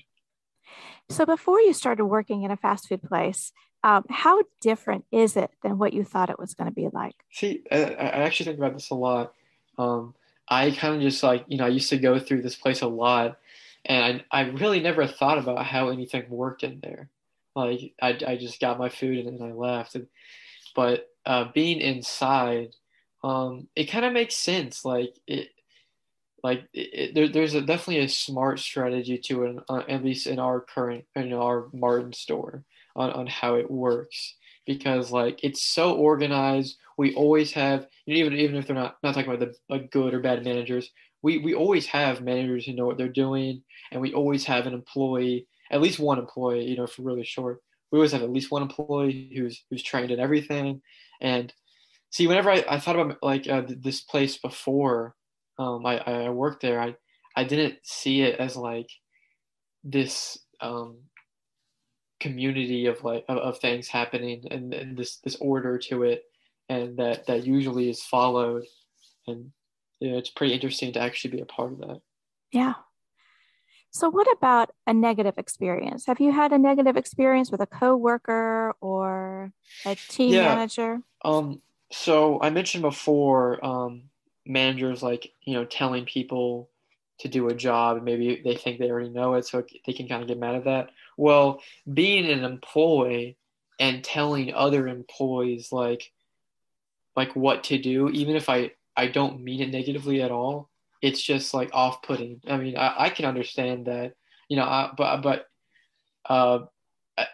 So 1.08 1.26
before 1.26 1.60
you 1.60 1.72
started 1.72 2.06
working 2.06 2.42
in 2.42 2.50
a 2.50 2.56
fast 2.56 2.88
food 2.88 3.02
place, 3.02 3.52
um, 3.84 4.04
how 4.08 4.42
different 4.60 5.04
is 5.10 5.36
it 5.36 5.50
than 5.62 5.78
what 5.78 5.92
you 5.92 6.04
thought 6.04 6.30
it 6.30 6.38
was 6.38 6.54
going 6.54 6.68
to 6.68 6.74
be 6.74 6.88
like? 6.92 7.14
See, 7.30 7.62
I, 7.70 7.76
I, 7.76 8.08
actually 8.22 8.46
think 8.46 8.58
about 8.58 8.74
this 8.74 8.90
a 8.90 8.94
lot. 8.94 9.34
Um, 9.76 10.14
I 10.48 10.70
kind 10.70 10.96
of 10.96 11.02
just 11.02 11.22
like, 11.22 11.44
you 11.48 11.58
know, 11.58 11.64
I 11.64 11.68
used 11.68 11.90
to 11.90 11.98
go 11.98 12.18
through 12.18 12.42
this 12.42 12.54
place 12.54 12.80
a 12.80 12.86
lot 12.86 13.38
and 13.84 14.24
I, 14.30 14.42
I 14.42 14.48
really 14.50 14.80
never 14.80 15.06
thought 15.06 15.38
about 15.38 15.66
how 15.66 15.88
anything 15.88 16.28
worked 16.28 16.62
in 16.62 16.80
there. 16.80 17.08
Like 17.56 17.92
I, 18.00 18.18
I 18.26 18.36
just 18.36 18.60
got 18.60 18.78
my 18.78 18.88
food 18.88 19.26
and 19.26 19.40
then 19.40 19.48
I 19.48 19.52
left. 19.52 19.96
And, 19.96 20.06
but 20.76 21.10
uh, 21.26 21.46
being 21.52 21.80
inside, 21.80 22.74
um, 23.24 23.68
it 23.74 23.86
kind 23.86 24.04
of 24.04 24.12
makes 24.12 24.36
sense. 24.36 24.84
Like 24.84 25.14
it, 25.26 25.48
like 26.42 26.64
it, 26.72 27.14
there, 27.14 27.28
there's 27.28 27.54
a, 27.54 27.60
definitely 27.60 28.04
a 28.04 28.08
smart 28.08 28.58
strategy 28.58 29.18
to 29.18 29.44
it, 29.44 29.56
uh, 29.68 29.82
at 29.88 30.04
least 30.04 30.26
in 30.26 30.38
our 30.38 30.60
current, 30.60 31.04
in 31.14 31.32
our 31.32 31.68
Martin 31.72 32.12
store 32.12 32.64
on, 32.96 33.10
on 33.10 33.26
how 33.26 33.54
it 33.54 33.70
works 33.70 34.34
because 34.66 35.10
like 35.10 35.40
it's 35.42 35.62
so 35.62 35.94
organized. 35.94 36.76
We 36.98 37.14
always 37.14 37.52
have 37.52 37.86
even 38.06 38.34
even 38.34 38.56
if 38.56 38.66
they're 38.66 38.76
not 38.76 38.96
not 39.02 39.14
talking 39.14 39.32
about 39.32 39.40
the 39.40 39.54
like 39.68 39.90
good 39.90 40.14
or 40.14 40.20
bad 40.20 40.44
managers, 40.44 40.90
we 41.22 41.38
we 41.38 41.54
always 41.54 41.86
have 41.86 42.22
managers 42.22 42.66
who 42.66 42.74
know 42.74 42.86
what 42.86 42.98
they're 42.98 43.08
doing, 43.08 43.62
and 43.90 44.00
we 44.00 44.12
always 44.12 44.44
have 44.44 44.66
an 44.66 44.74
employee, 44.74 45.46
at 45.70 45.80
least 45.80 45.98
one 45.98 46.18
employee, 46.18 46.64
you 46.64 46.76
know, 46.76 46.86
for 46.86 47.02
really 47.02 47.24
short, 47.24 47.60
we 47.90 47.98
always 47.98 48.12
have 48.12 48.22
at 48.22 48.32
least 48.32 48.50
one 48.50 48.62
employee 48.62 49.32
who's 49.36 49.64
who's 49.70 49.82
trained 49.82 50.10
in 50.10 50.20
everything. 50.20 50.82
And 51.20 51.52
see, 52.10 52.26
whenever 52.26 52.50
I, 52.50 52.64
I 52.68 52.78
thought 52.80 52.98
about 52.98 53.22
like 53.22 53.48
uh, 53.48 53.62
this 53.66 54.00
place 54.00 54.38
before 54.38 55.14
um, 55.62 55.86
I, 55.86 55.98
I 55.98 56.30
worked 56.30 56.62
there, 56.62 56.80
I 56.80 56.96
I 57.36 57.44
didn't 57.44 57.78
see 57.82 58.22
it 58.22 58.38
as 58.38 58.56
like 58.56 58.90
this 59.84 60.38
um, 60.60 60.98
community 62.20 62.86
of 62.86 63.02
like 63.04 63.24
of, 63.28 63.38
of 63.38 63.58
things 63.58 63.88
happening 63.88 64.46
and, 64.50 64.74
and 64.74 64.96
this 64.96 65.18
this 65.18 65.36
order 65.36 65.78
to 65.78 66.02
it, 66.04 66.24
and 66.68 66.96
that 66.98 67.26
that 67.26 67.46
usually 67.46 67.88
is 67.88 68.02
followed. 68.02 68.64
And 69.26 69.52
yeah, 70.00 70.12
it's 70.12 70.30
pretty 70.30 70.54
interesting 70.54 70.92
to 70.94 71.00
actually 71.00 71.30
be 71.30 71.40
a 71.40 71.46
part 71.46 71.72
of 71.72 71.78
that. 71.78 72.00
Yeah, 72.50 72.74
so, 73.94 74.08
what 74.08 74.26
about 74.32 74.70
a 74.86 74.94
negative 74.94 75.34
experience? 75.36 76.06
Have 76.06 76.18
you 76.18 76.32
had 76.32 76.52
a 76.52 76.58
negative 76.58 76.96
experience 76.96 77.50
with 77.50 77.60
a 77.60 77.66
coworker 77.66 78.74
or 78.80 79.52
a 79.84 79.94
team 79.94 80.32
yeah. 80.32 80.48
manager? 80.48 81.00
Um, 81.22 81.60
so 81.90 82.40
I 82.40 82.48
mentioned 82.48 82.82
before, 82.82 83.62
um, 83.64 84.04
managers 84.46 85.02
like 85.02 85.32
you 85.42 85.54
know 85.54 85.64
telling 85.64 86.04
people 86.04 86.68
to 87.20 87.28
do 87.28 87.48
a 87.48 87.54
job, 87.54 88.02
maybe 88.02 88.40
they 88.44 88.56
think 88.56 88.78
they 88.78 88.90
already 88.90 89.08
know 89.08 89.34
it, 89.34 89.46
so 89.46 89.64
they 89.86 89.92
can 89.92 90.08
kind 90.08 90.22
of 90.22 90.28
get 90.28 90.38
mad 90.38 90.56
at 90.56 90.64
that. 90.64 90.90
Well, 91.16 91.60
being 91.92 92.26
an 92.30 92.44
employee 92.44 93.36
and 93.78 94.02
telling 94.02 94.52
other 94.54 94.88
employees 94.88 95.72
like 95.72 96.10
like 97.14 97.34
what 97.36 97.64
to 97.64 97.78
do, 97.78 98.08
even 98.08 98.36
if 98.36 98.48
I 98.48 98.72
I 98.96 99.06
don't 99.06 99.42
mean 99.42 99.60
it 99.60 99.70
negatively 99.70 100.22
at 100.22 100.30
all, 100.30 100.70
it's 101.00 101.22
just 101.22 101.54
like 101.54 101.70
off-putting. 101.72 102.40
I 102.48 102.56
mean, 102.56 102.76
I, 102.76 102.94
I 103.04 103.10
can 103.10 103.24
understand 103.24 103.86
that, 103.86 104.14
you 104.48 104.56
know, 104.56 104.64
I, 104.64 104.90
but 104.96 105.22
but 105.22 105.46
uh, 106.28 106.60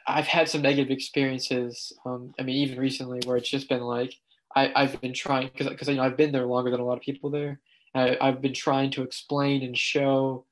I've 0.06 0.26
had 0.26 0.48
some 0.48 0.62
negative 0.62 0.90
experiences. 0.90 1.92
Um, 2.04 2.34
I 2.38 2.42
mean, 2.42 2.56
even 2.56 2.78
recently, 2.78 3.20
where 3.24 3.36
it's 3.36 3.50
just 3.50 3.68
been 3.68 3.82
like 3.82 4.14
I, 4.54 4.72
I've 4.74 5.00
been 5.00 5.14
trying 5.14 5.48
because 5.48 5.68
because 5.68 5.88
you 5.88 5.96
know 5.96 6.02
I've 6.02 6.16
been 6.16 6.32
there 6.32 6.46
longer 6.46 6.70
than 6.70 6.80
a 6.80 6.84
lot 6.84 6.96
of 6.96 7.02
people 7.02 7.30
there. 7.30 7.60
I, 7.94 8.16
I've 8.20 8.40
been 8.40 8.54
trying 8.54 8.90
to 8.92 9.02
explain 9.02 9.62
and 9.62 9.76
show 9.76 10.44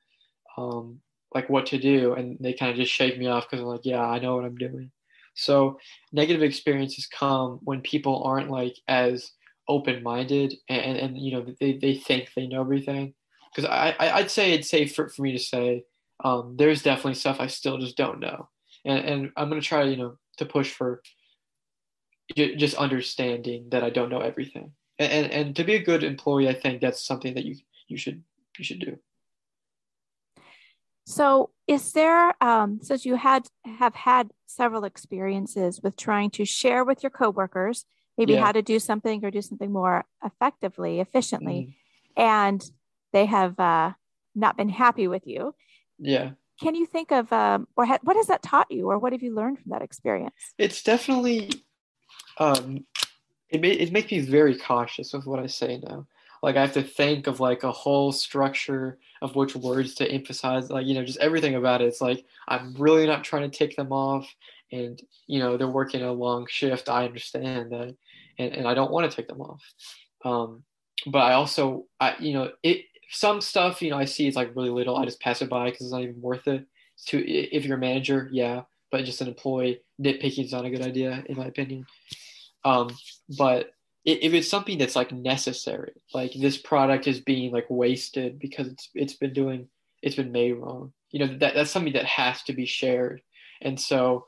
um, 0.57 0.99
like 1.33 1.49
what 1.49 1.67
to 1.67 1.77
do, 1.77 2.13
and 2.13 2.37
they 2.39 2.53
kind 2.53 2.71
of 2.71 2.77
just 2.77 2.91
shake 2.91 3.17
me 3.17 3.27
off 3.27 3.47
because 3.49 3.61
I'm 3.61 3.67
like, 3.67 3.85
yeah, 3.85 4.03
I 4.03 4.19
know 4.19 4.35
what 4.35 4.45
I'm 4.45 4.57
doing. 4.57 4.91
So 5.35 5.79
negative 6.11 6.41
experiences 6.41 7.07
come 7.07 7.59
when 7.63 7.81
people 7.81 8.23
aren't 8.23 8.49
like 8.49 8.75
as 8.87 9.31
open-minded 9.67 10.55
and, 10.69 10.81
and, 10.81 10.97
and 10.97 11.17
you 11.17 11.31
know 11.31 11.45
they, 11.59 11.73
they 11.73 11.95
think 11.95 12.29
they 12.35 12.47
know 12.47 12.61
everything 12.61 13.13
because 13.53 13.69
I, 13.69 13.95
I 13.99 14.21
would 14.21 14.31
say 14.31 14.53
it's 14.53 14.69
safe 14.69 14.95
for, 14.95 15.09
for 15.09 15.21
me 15.21 15.33
to 15.33 15.39
say 15.39 15.83
um, 16.23 16.55
there's 16.57 16.81
definitely 16.81 17.15
stuff 17.15 17.37
I 17.39 17.47
still 17.47 17.77
just 17.77 17.97
don't 17.97 18.19
know 18.19 18.47
and, 18.85 18.99
and 18.99 19.31
I'm 19.35 19.49
gonna 19.49 19.61
try 19.61 19.83
you 19.83 19.97
know 19.97 20.17
to 20.37 20.45
push 20.45 20.71
for 20.71 21.01
just 22.35 22.75
understanding 22.75 23.67
that 23.69 23.83
I 23.83 23.89
don't 23.89 24.09
know 24.09 24.19
everything 24.19 24.71
and, 24.99 25.11
and 25.11 25.31
and 25.31 25.55
to 25.55 25.63
be 25.63 25.75
a 25.75 25.83
good 25.83 26.03
employee 26.03 26.49
I 26.49 26.53
think 26.53 26.81
that's 26.81 27.05
something 27.05 27.33
that 27.35 27.45
you 27.45 27.55
you 27.87 27.97
should 27.97 28.23
you 28.57 28.65
should 28.65 28.79
do 28.79 28.97
so 31.05 31.51
is 31.67 31.93
there 31.93 32.33
um, 32.43 32.79
since 32.81 33.05
you 33.05 33.15
had 33.15 33.47
have 33.79 33.95
had 33.95 34.31
several 34.45 34.83
experiences 34.83 35.79
with 35.81 35.95
trying 35.95 36.29
to 36.31 36.43
share 36.43 36.83
with 36.83 37.01
your 37.01 37.09
coworkers 37.09 37.85
maybe 38.17 38.33
yeah. 38.33 38.43
how 38.43 38.51
to 38.51 38.61
do 38.61 38.79
something 38.79 39.23
or 39.23 39.31
do 39.31 39.41
something 39.41 39.71
more 39.71 40.05
effectively, 40.23 40.99
efficiently, 40.99 41.75
mm. 42.17 42.21
and 42.21 42.63
they 43.13 43.25
have 43.25 43.59
uh, 43.59 43.91
not 44.35 44.57
been 44.57 44.69
happy 44.69 45.07
with 45.07 45.25
you. 45.25 45.53
Yeah. 45.99 46.31
Can 46.59 46.73
you 46.73 46.87
think 46.87 47.11
of, 47.11 47.31
um, 47.31 47.67
or 47.77 47.85
ha- 47.85 47.99
what 48.01 48.15
has 48.15 48.27
that 48.27 48.41
taught 48.41 48.71
you, 48.71 48.89
or 48.89 48.97
what 48.97 49.13
have 49.13 49.21
you 49.21 49.35
learned 49.35 49.59
from 49.59 49.71
that 49.71 49.83
experience? 49.83 50.33
It's 50.57 50.81
definitely, 50.81 51.51
um, 52.39 52.85
it, 53.49 53.61
may, 53.61 53.71
it 53.71 53.91
makes 53.91 54.11
me 54.11 54.19
very 54.19 54.57
cautious 54.57 55.13
with 55.13 55.25
what 55.25 55.39
I 55.39 55.47
say 55.47 55.79
now. 55.83 56.05
Like 56.43 56.55
I 56.55 56.61
have 56.61 56.73
to 56.73 56.83
think 56.83 57.27
of 57.27 57.39
like 57.39 57.63
a 57.63 57.71
whole 57.71 58.11
structure 58.11 58.99
of 59.21 59.35
which 59.35 59.55
words 59.55 59.95
to 59.95 60.09
emphasize, 60.09 60.69
like 60.69 60.85
you 60.85 60.93
know, 60.93 61.03
just 61.03 61.19
everything 61.19 61.55
about 61.55 61.81
it. 61.81 61.87
It's 61.87 62.01
like 62.01 62.25
I'm 62.47 62.75
really 62.77 63.07
not 63.07 63.23
trying 63.23 63.49
to 63.49 63.57
take 63.57 63.75
them 63.75 63.91
off, 63.91 64.31
and 64.71 65.01
you 65.25 65.39
know 65.39 65.57
they're 65.57 65.67
working 65.67 66.03
a 66.03 66.11
long 66.11 66.45
shift. 66.47 66.89
I 66.89 67.05
understand 67.05 67.71
that, 67.71 67.95
and, 68.37 68.53
and 68.53 68.67
I 68.67 68.75
don't 68.75 68.91
want 68.91 69.09
to 69.09 69.15
take 69.15 69.27
them 69.27 69.41
off. 69.41 69.63
Um, 70.23 70.63
but 71.07 71.19
I 71.19 71.33
also, 71.33 71.85
I 71.99 72.15
you 72.19 72.33
know, 72.33 72.51
it 72.61 72.85
some 73.09 73.41
stuff 73.41 73.81
you 73.81 73.89
know 73.89 73.97
I 73.97 74.05
see 74.05 74.27
is 74.27 74.35
like 74.35 74.55
really 74.55 74.69
little. 74.69 74.95
I 74.95 75.05
just 75.05 75.19
pass 75.19 75.41
it 75.41 75.49
by 75.49 75.65
because 75.65 75.87
it's 75.87 75.93
not 75.93 76.03
even 76.03 76.21
worth 76.21 76.47
it. 76.47 76.65
To 77.07 77.27
if 77.27 77.65
you're 77.65 77.77
a 77.77 77.79
manager, 77.79 78.29
yeah, 78.31 78.63
but 78.91 79.05
just 79.05 79.21
an 79.21 79.27
employee, 79.27 79.81
nitpicking 80.01 80.45
is 80.45 80.51
not 80.51 80.65
a 80.65 80.69
good 80.69 80.81
idea 80.81 81.23
in 81.27 81.37
my 81.37 81.45
opinion. 81.45 81.85
Um, 82.63 82.95
but 83.37 83.71
if 84.05 84.33
it's 84.33 84.49
something 84.49 84.77
that's 84.77 84.95
like 84.95 85.11
necessary, 85.11 85.93
like 86.13 86.31
this 86.33 86.57
product 86.57 87.07
is 87.07 87.19
being 87.19 87.51
like 87.51 87.65
wasted 87.69 88.39
because 88.39 88.67
it's 88.67 88.89
it's 88.95 89.13
been 89.13 89.33
doing 89.33 89.67
it's 90.01 90.15
been 90.15 90.31
made 90.31 90.53
wrong. 90.53 90.93
You 91.11 91.19
know 91.19 91.37
that 91.39 91.55
that's 91.55 91.71
something 91.71 91.93
that 91.93 92.05
has 92.05 92.41
to 92.43 92.53
be 92.53 92.65
shared, 92.65 93.21
and 93.61 93.79
so 93.79 94.27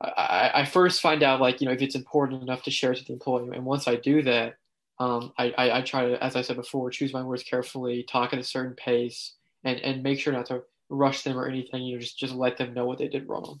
I, 0.00 0.50
I 0.54 0.64
first 0.64 1.00
find 1.00 1.22
out 1.22 1.40
like 1.40 1.60
you 1.60 1.66
know 1.66 1.72
if 1.72 1.82
it's 1.82 1.96
important 1.96 2.42
enough 2.42 2.62
to 2.64 2.70
share 2.70 2.92
it 2.92 2.98
to 2.98 3.04
the 3.04 3.14
employee, 3.14 3.50
and 3.52 3.64
once 3.64 3.88
I 3.88 3.96
do 3.96 4.22
that, 4.22 4.58
um, 5.00 5.32
I, 5.36 5.52
I, 5.58 5.78
I 5.78 5.82
try 5.82 6.08
to, 6.08 6.22
as 6.22 6.36
I 6.36 6.42
said 6.42 6.56
before, 6.56 6.90
choose 6.90 7.12
my 7.12 7.22
words 7.22 7.42
carefully, 7.42 8.04
talk 8.04 8.32
at 8.32 8.38
a 8.38 8.44
certain 8.44 8.74
pace, 8.74 9.34
and 9.64 9.78
and 9.80 10.02
make 10.02 10.20
sure 10.20 10.32
not 10.32 10.46
to 10.46 10.62
rush 10.88 11.22
them 11.22 11.38
or 11.38 11.46
anything. 11.46 11.82
You 11.82 11.94
know, 11.94 12.00
just 12.00 12.18
just 12.18 12.34
let 12.34 12.56
them 12.56 12.74
know 12.74 12.86
what 12.86 12.98
they 12.98 13.08
did 13.08 13.28
wrong. 13.28 13.60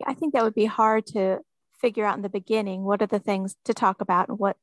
Yeah, 0.00 0.06
I 0.08 0.14
think 0.14 0.34
that 0.34 0.42
would 0.42 0.54
be 0.54 0.66
hard 0.66 1.06
to 1.08 1.38
figure 1.80 2.04
out 2.04 2.16
in 2.16 2.22
the 2.22 2.28
beginning. 2.28 2.82
What 2.82 3.02
are 3.02 3.06
the 3.06 3.18
things 3.18 3.56
to 3.64 3.74
talk 3.74 4.00
about, 4.00 4.28
and 4.28 4.38
what 4.38 4.56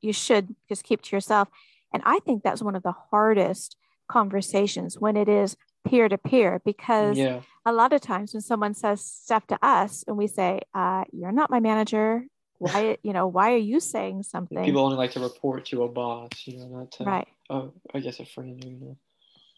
you 0.00 0.12
should 0.12 0.54
just 0.68 0.84
keep 0.84 1.02
to 1.02 1.16
yourself. 1.16 1.48
And 1.92 2.02
I 2.04 2.18
think 2.20 2.42
that's 2.42 2.62
one 2.62 2.76
of 2.76 2.82
the 2.82 2.94
hardest 3.10 3.76
conversations 4.08 4.98
when 4.98 5.16
it 5.16 5.28
is 5.28 5.56
peer 5.86 6.08
to 6.08 6.18
peer 6.18 6.60
because 6.64 7.16
yeah. 7.16 7.40
a 7.64 7.72
lot 7.72 7.92
of 7.92 8.00
times 8.00 8.34
when 8.34 8.40
someone 8.40 8.74
says 8.74 9.04
stuff 9.04 9.46
to 9.46 9.58
us 9.62 10.04
and 10.06 10.16
we 10.16 10.26
say 10.26 10.60
uh, 10.74 11.04
you're 11.12 11.32
not 11.32 11.50
my 11.50 11.60
manager 11.60 12.24
why 12.58 12.96
you 13.02 13.12
know 13.12 13.26
why 13.26 13.52
are 13.52 13.58
you 13.58 13.80
saying 13.80 14.22
something 14.22 14.64
people 14.64 14.84
only 14.84 14.96
like 14.96 15.12
to 15.12 15.20
report 15.20 15.64
to 15.64 15.84
a 15.84 15.88
boss 15.88 16.30
you 16.44 16.58
know 16.58 16.66
not 16.66 16.90
to 16.90 17.04
right 17.04 17.28
oh 17.50 17.72
i 17.94 18.00
guess 18.00 18.18
a 18.18 18.26
friend 18.26 18.62
you 18.64 18.72
know 18.72 18.96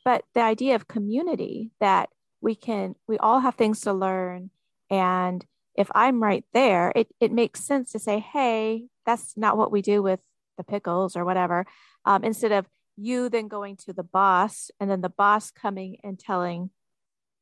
but 0.05 0.25
the 0.35 0.41
idea 0.41 0.75
of 0.75 0.89
community 0.89 1.71
that 1.81 2.09
we 2.41 2.55
can 2.55 2.95
we 3.07 3.19
all 3.19 3.41
have 3.41 3.55
things 3.55 3.81
to 3.83 3.93
learn 3.93 4.51
and 4.91 5.45
if 5.75 5.91
i'm 5.95 6.23
right 6.23 6.45
there 6.53 6.93
it, 6.97 7.09
it 7.21 7.33
makes 7.33 7.65
sense 7.65 7.93
to 7.93 7.99
say 7.99 8.19
hey 8.19 8.85
that's 9.07 9.37
not 9.37 9.57
what 9.57 9.73
we 9.73 9.83
do 9.83 10.03
with 10.03 10.21
the 10.57 10.65
pickles 10.65 11.17
or 11.17 11.25
whatever 11.25 11.67
um, 12.05 12.25
instead 12.25 12.53
of 12.53 12.67
you 12.97 13.29
then 13.29 13.49
going 13.49 13.77
to 13.77 13.93
the 13.93 14.03
boss 14.03 14.71
and 14.79 14.91
then 14.91 15.01
the 15.01 15.09
boss 15.09 15.51
coming 15.51 15.99
and 16.05 16.19
telling 16.19 16.71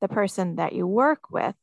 the 0.01 0.09
person 0.09 0.57
that 0.57 0.73
you 0.73 0.87
work 0.87 1.31
with. 1.31 1.55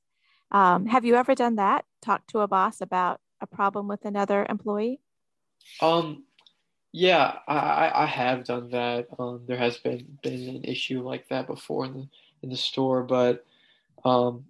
Um, 0.52 0.86
have 0.86 1.06
you 1.06 1.16
ever 1.16 1.36
done 1.36 1.56
that? 1.56 1.86
Talk 2.02 2.28
to 2.28 2.40
a 2.40 2.48
boss 2.48 2.82
about 2.82 3.20
a 3.42 3.48
problem 3.48 3.88
with 3.88 4.06
another 4.06 4.46
employee? 4.50 5.00
Um, 5.82 6.26
yeah, 6.96 7.40
I, 7.46 7.92
I 7.94 8.06
have 8.06 8.46
done 8.46 8.70
that. 8.72 9.08
Um, 9.20 9.44
there 9.48 9.58
has 9.58 9.78
been 9.78 10.18
been 10.24 10.48
an 10.48 10.64
issue 10.64 11.02
like 11.02 11.28
that 11.30 11.46
before 11.46 11.86
in 11.86 11.94
the 11.94 12.08
in 12.42 12.50
the 12.50 12.56
store, 12.56 13.04
but 13.04 13.46
um, 14.06 14.46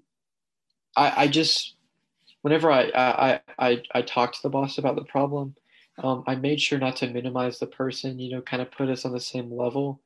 I, 0.96 1.24
I 1.24 1.28
just 1.28 1.76
whenever 2.42 2.72
I, 2.72 2.92
I 2.96 3.42
I 3.60 3.84
I 3.94 4.02
talk 4.04 4.34
to 4.34 4.44
the 4.44 4.50
boss 4.50 4.78
about 4.78 4.96
the 4.96 5.06
problem, 5.06 5.56
um, 6.04 6.24
I 6.28 6.36
made 6.36 6.62
sure 6.62 6.80
not 6.80 6.98
to 6.98 7.10
minimize 7.10 7.60
the 7.60 7.68
person, 7.68 8.20
you 8.20 8.32
know, 8.36 8.42
kind 8.42 8.62
of 8.62 8.72
put 8.72 8.90
us 8.90 9.06
on 9.06 9.14
the 9.14 9.20
same 9.20 9.52
level, 9.52 10.02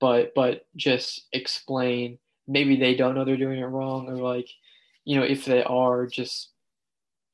but 0.00 0.34
but 0.34 0.66
just 0.76 1.26
explain. 1.32 2.18
Maybe 2.48 2.76
they 2.76 2.96
don't 2.96 3.14
know 3.14 3.24
they're 3.24 3.36
doing 3.38 3.60
it 3.60 3.64
wrong, 3.66 4.08
or 4.08 4.16
like, 4.16 4.48
you 5.04 5.16
know, 5.16 5.24
if 5.24 5.44
they 5.46 5.64
are, 5.64 6.06
just 6.06 6.50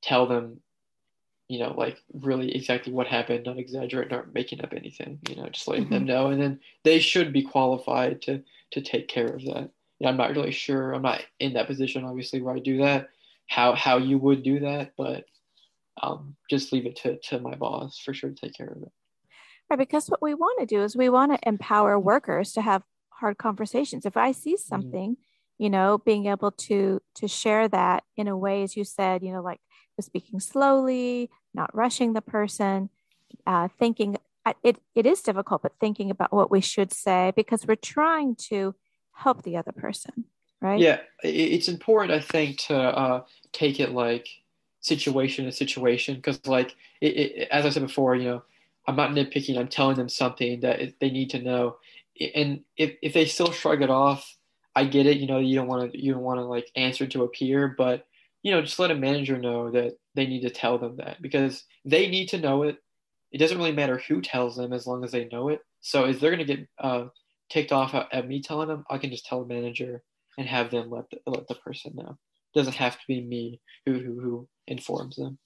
tell 0.02 0.26
them, 0.26 0.61
you 1.52 1.59
know, 1.59 1.75
like 1.76 1.99
really 2.14 2.56
exactly 2.56 2.94
what 2.94 3.06
happened, 3.06 3.44
not 3.44 3.59
exaggerate, 3.59 4.11
not 4.11 4.32
making 4.32 4.62
up 4.62 4.73
anything, 4.73 5.18
you 5.28 5.37
know, 5.37 5.47
just 5.50 5.68
letting 5.68 5.85
mm-hmm. 5.85 5.92
them 5.92 6.06
know, 6.06 6.28
and 6.28 6.40
then 6.40 6.59
they 6.82 6.99
should 6.99 7.30
be 7.30 7.42
qualified 7.42 8.23
to 8.23 8.42
to 8.71 8.80
take 8.80 9.06
care 9.06 9.26
of 9.26 9.44
that. 9.44 9.68
Yeah, 9.99 10.09
I'm 10.09 10.16
not 10.16 10.30
really 10.30 10.50
sure. 10.50 10.94
I'm 10.94 11.02
not 11.02 11.21
in 11.40 11.52
that 11.52 11.66
position, 11.66 12.04
obviously, 12.04 12.40
where 12.40 12.56
I 12.56 12.59
do 12.59 12.78
that. 12.78 13.11
How 13.49 13.75
how 13.75 13.99
you 13.99 14.16
would 14.16 14.42
do 14.42 14.61
that, 14.61 14.92
but 14.97 15.26
um, 16.02 16.37
just 16.49 16.73
leave 16.73 16.87
it 16.87 16.97
to, 17.02 17.18
to 17.18 17.38
my 17.38 17.54
boss 17.54 17.99
for 17.99 18.14
sure 18.14 18.30
to 18.30 18.37
take 18.37 18.56
care 18.56 18.68
of 18.68 18.82
it. 18.85 18.92
Right, 19.68 19.78
because 19.78 20.09
what 20.09 20.23
we 20.23 20.32
want 20.32 20.59
to 20.61 20.64
do 20.64 20.82
is 20.82 20.97
we 20.97 21.11
want 21.11 21.32
to 21.32 21.49
empower 21.49 22.00
workers 22.00 22.52
to 22.52 22.62
have 22.62 22.82
hard 23.11 23.37
conversations. 23.37 24.06
If 24.06 24.16
I 24.16 24.32
see 24.32 24.54
mm-hmm. 24.54 24.68
something, 24.68 25.11
mm-hmm. 25.11 25.62
you 25.62 25.68
know, 25.68 25.99
being 25.99 26.28
able 26.28 26.52
to 26.52 27.02
to 27.16 27.28
share 27.28 27.68
that 27.68 28.04
in 28.16 28.26
a 28.26 28.38
way, 28.38 28.62
as 28.62 28.75
you 28.75 28.85
said, 28.85 29.23
you 29.23 29.35
know, 29.35 29.42
like 29.42 29.61
speaking 30.02 30.40
slowly, 30.40 31.30
not 31.54 31.75
rushing 31.75 32.12
the 32.12 32.23
person, 32.23 32.90
uh, 33.47 33.68
thinking 33.78 34.16
it, 34.62 34.78
it 34.94 35.06
is 35.06 35.23
difficult, 35.23 35.62
but 35.62 35.73
thinking 35.80 36.11
about 36.11 36.32
what 36.32 36.50
we 36.50 36.61
should 36.61 36.92
say 36.92 37.32
because 37.37 37.66
we're 37.66 37.76
trying 37.76 38.35
to 38.35 38.75
help 39.12 39.42
the 39.42 39.56
other 39.56 39.73
person, 39.73 40.25
right? 40.61 40.80
Yeah, 40.80 40.99
it's 41.23 41.68
important, 41.68 42.12
I 42.12 42.21
think, 42.21 42.59
to 42.66 42.76
uh, 42.76 43.23
take 43.52 43.78
it 43.78 43.92
like 43.92 44.26
situation 44.80 45.44
to 45.44 45.52
situation 45.52 46.16
because 46.16 46.44
like 46.47 46.75
it, 47.00 47.06
it, 47.16 47.49
as 47.50 47.64
I 47.64 47.71
said 47.71 47.82
before, 47.82 48.16
you 48.16 48.25
know, 48.25 48.42
I'm 48.87 48.97
not 48.97 49.11
nitpicking. 49.11 49.59
I'm 49.59 49.68
telling 49.68 49.97
them 49.97 50.09
something 50.09 50.61
that 50.61 50.94
they 51.00 51.11
need 51.11 51.30
to 51.30 51.42
know, 51.42 51.76
and 52.35 52.64
if 52.76 52.97
if 53.00 53.12
they 53.12 53.26
still 53.26 53.52
shrug 53.52 53.80
it 53.82 53.90
off, 53.90 54.37
I 54.75 54.85
get 54.85 55.06
it. 55.06 55.18
You 55.18 55.28
know, 55.28 55.38
you 55.38 55.54
don't 55.54 55.68
want 55.68 55.92
to 55.92 56.02
you 56.02 56.12
don't 56.14 56.23
want 56.23 56.40
to 56.40 56.44
like 56.44 56.68
answer 56.75 57.06
to 57.06 57.23
a 57.23 57.28
peer, 57.28 57.68
but 57.68 58.06
you 58.42 58.50
know, 58.52 58.62
just 58.62 58.78
let 58.78 58.90
a 58.90 58.94
manager 58.94 59.38
know 59.38 59.70
that 59.70 59.96
they 60.14 60.26
need 60.26 60.42
to 60.42 60.50
tell 60.50 60.78
them 60.78 60.96
that 60.96 61.22
because 61.22 61.64
they 61.84 62.08
need 62.08 62.28
to 62.28 62.38
know 62.38 62.64
it. 62.64 62.78
It 63.30 63.38
doesn't 63.38 63.56
really 63.56 63.72
matter 63.72 63.99
who 63.99 64.20
tells 64.20 64.56
them 64.56 64.72
as 64.72 64.87
long 64.87 65.04
as 65.04 65.12
they 65.12 65.26
know 65.26 65.49
it. 65.49 65.61
So 65.80 66.04
if 66.04 66.20
they're 66.20 66.30
gonna 66.30 66.44
get 66.44 66.68
uh, 66.78 67.06
ticked 67.50 67.72
off 67.72 67.94
at 67.94 68.28
me 68.28 68.42
telling 68.42 68.68
them, 68.68 68.84
I 68.90 68.99
can 68.99 69.11
just 69.11 69.26
tell 69.26 69.44
the 69.44 69.54
manager 69.54 70.02
and 70.38 70.46
have 70.46 70.70
them 70.70 70.90
let 70.90 71.11
the, 71.11 71.18
let 71.26 71.49
the 71.49 71.54
person 71.54 71.92
know. 71.94 72.18
It 72.54 72.58
doesn't 72.58 72.75
have 72.75 72.94
to 72.94 73.04
be 73.08 73.22
me 73.22 73.61
who 73.87 73.94
who 73.94 74.20
who 74.20 74.49
informs 74.66 75.16
them. 75.16 75.38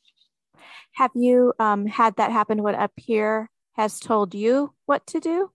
Have 0.94 1.12
you 1.14 1.52
um, 1.58 1.86
had 1.86 2.16
that 2.16 2.32
happen 2.32 2.62
when 2.62 2.74
a 2.74 2.88
peer 2.88 3.50
has 3.72 4.00
told 4.00 4.34
you 4.34 4.72
what 4.86 5.06
to 5.08 5.20
do? 5.20 5.50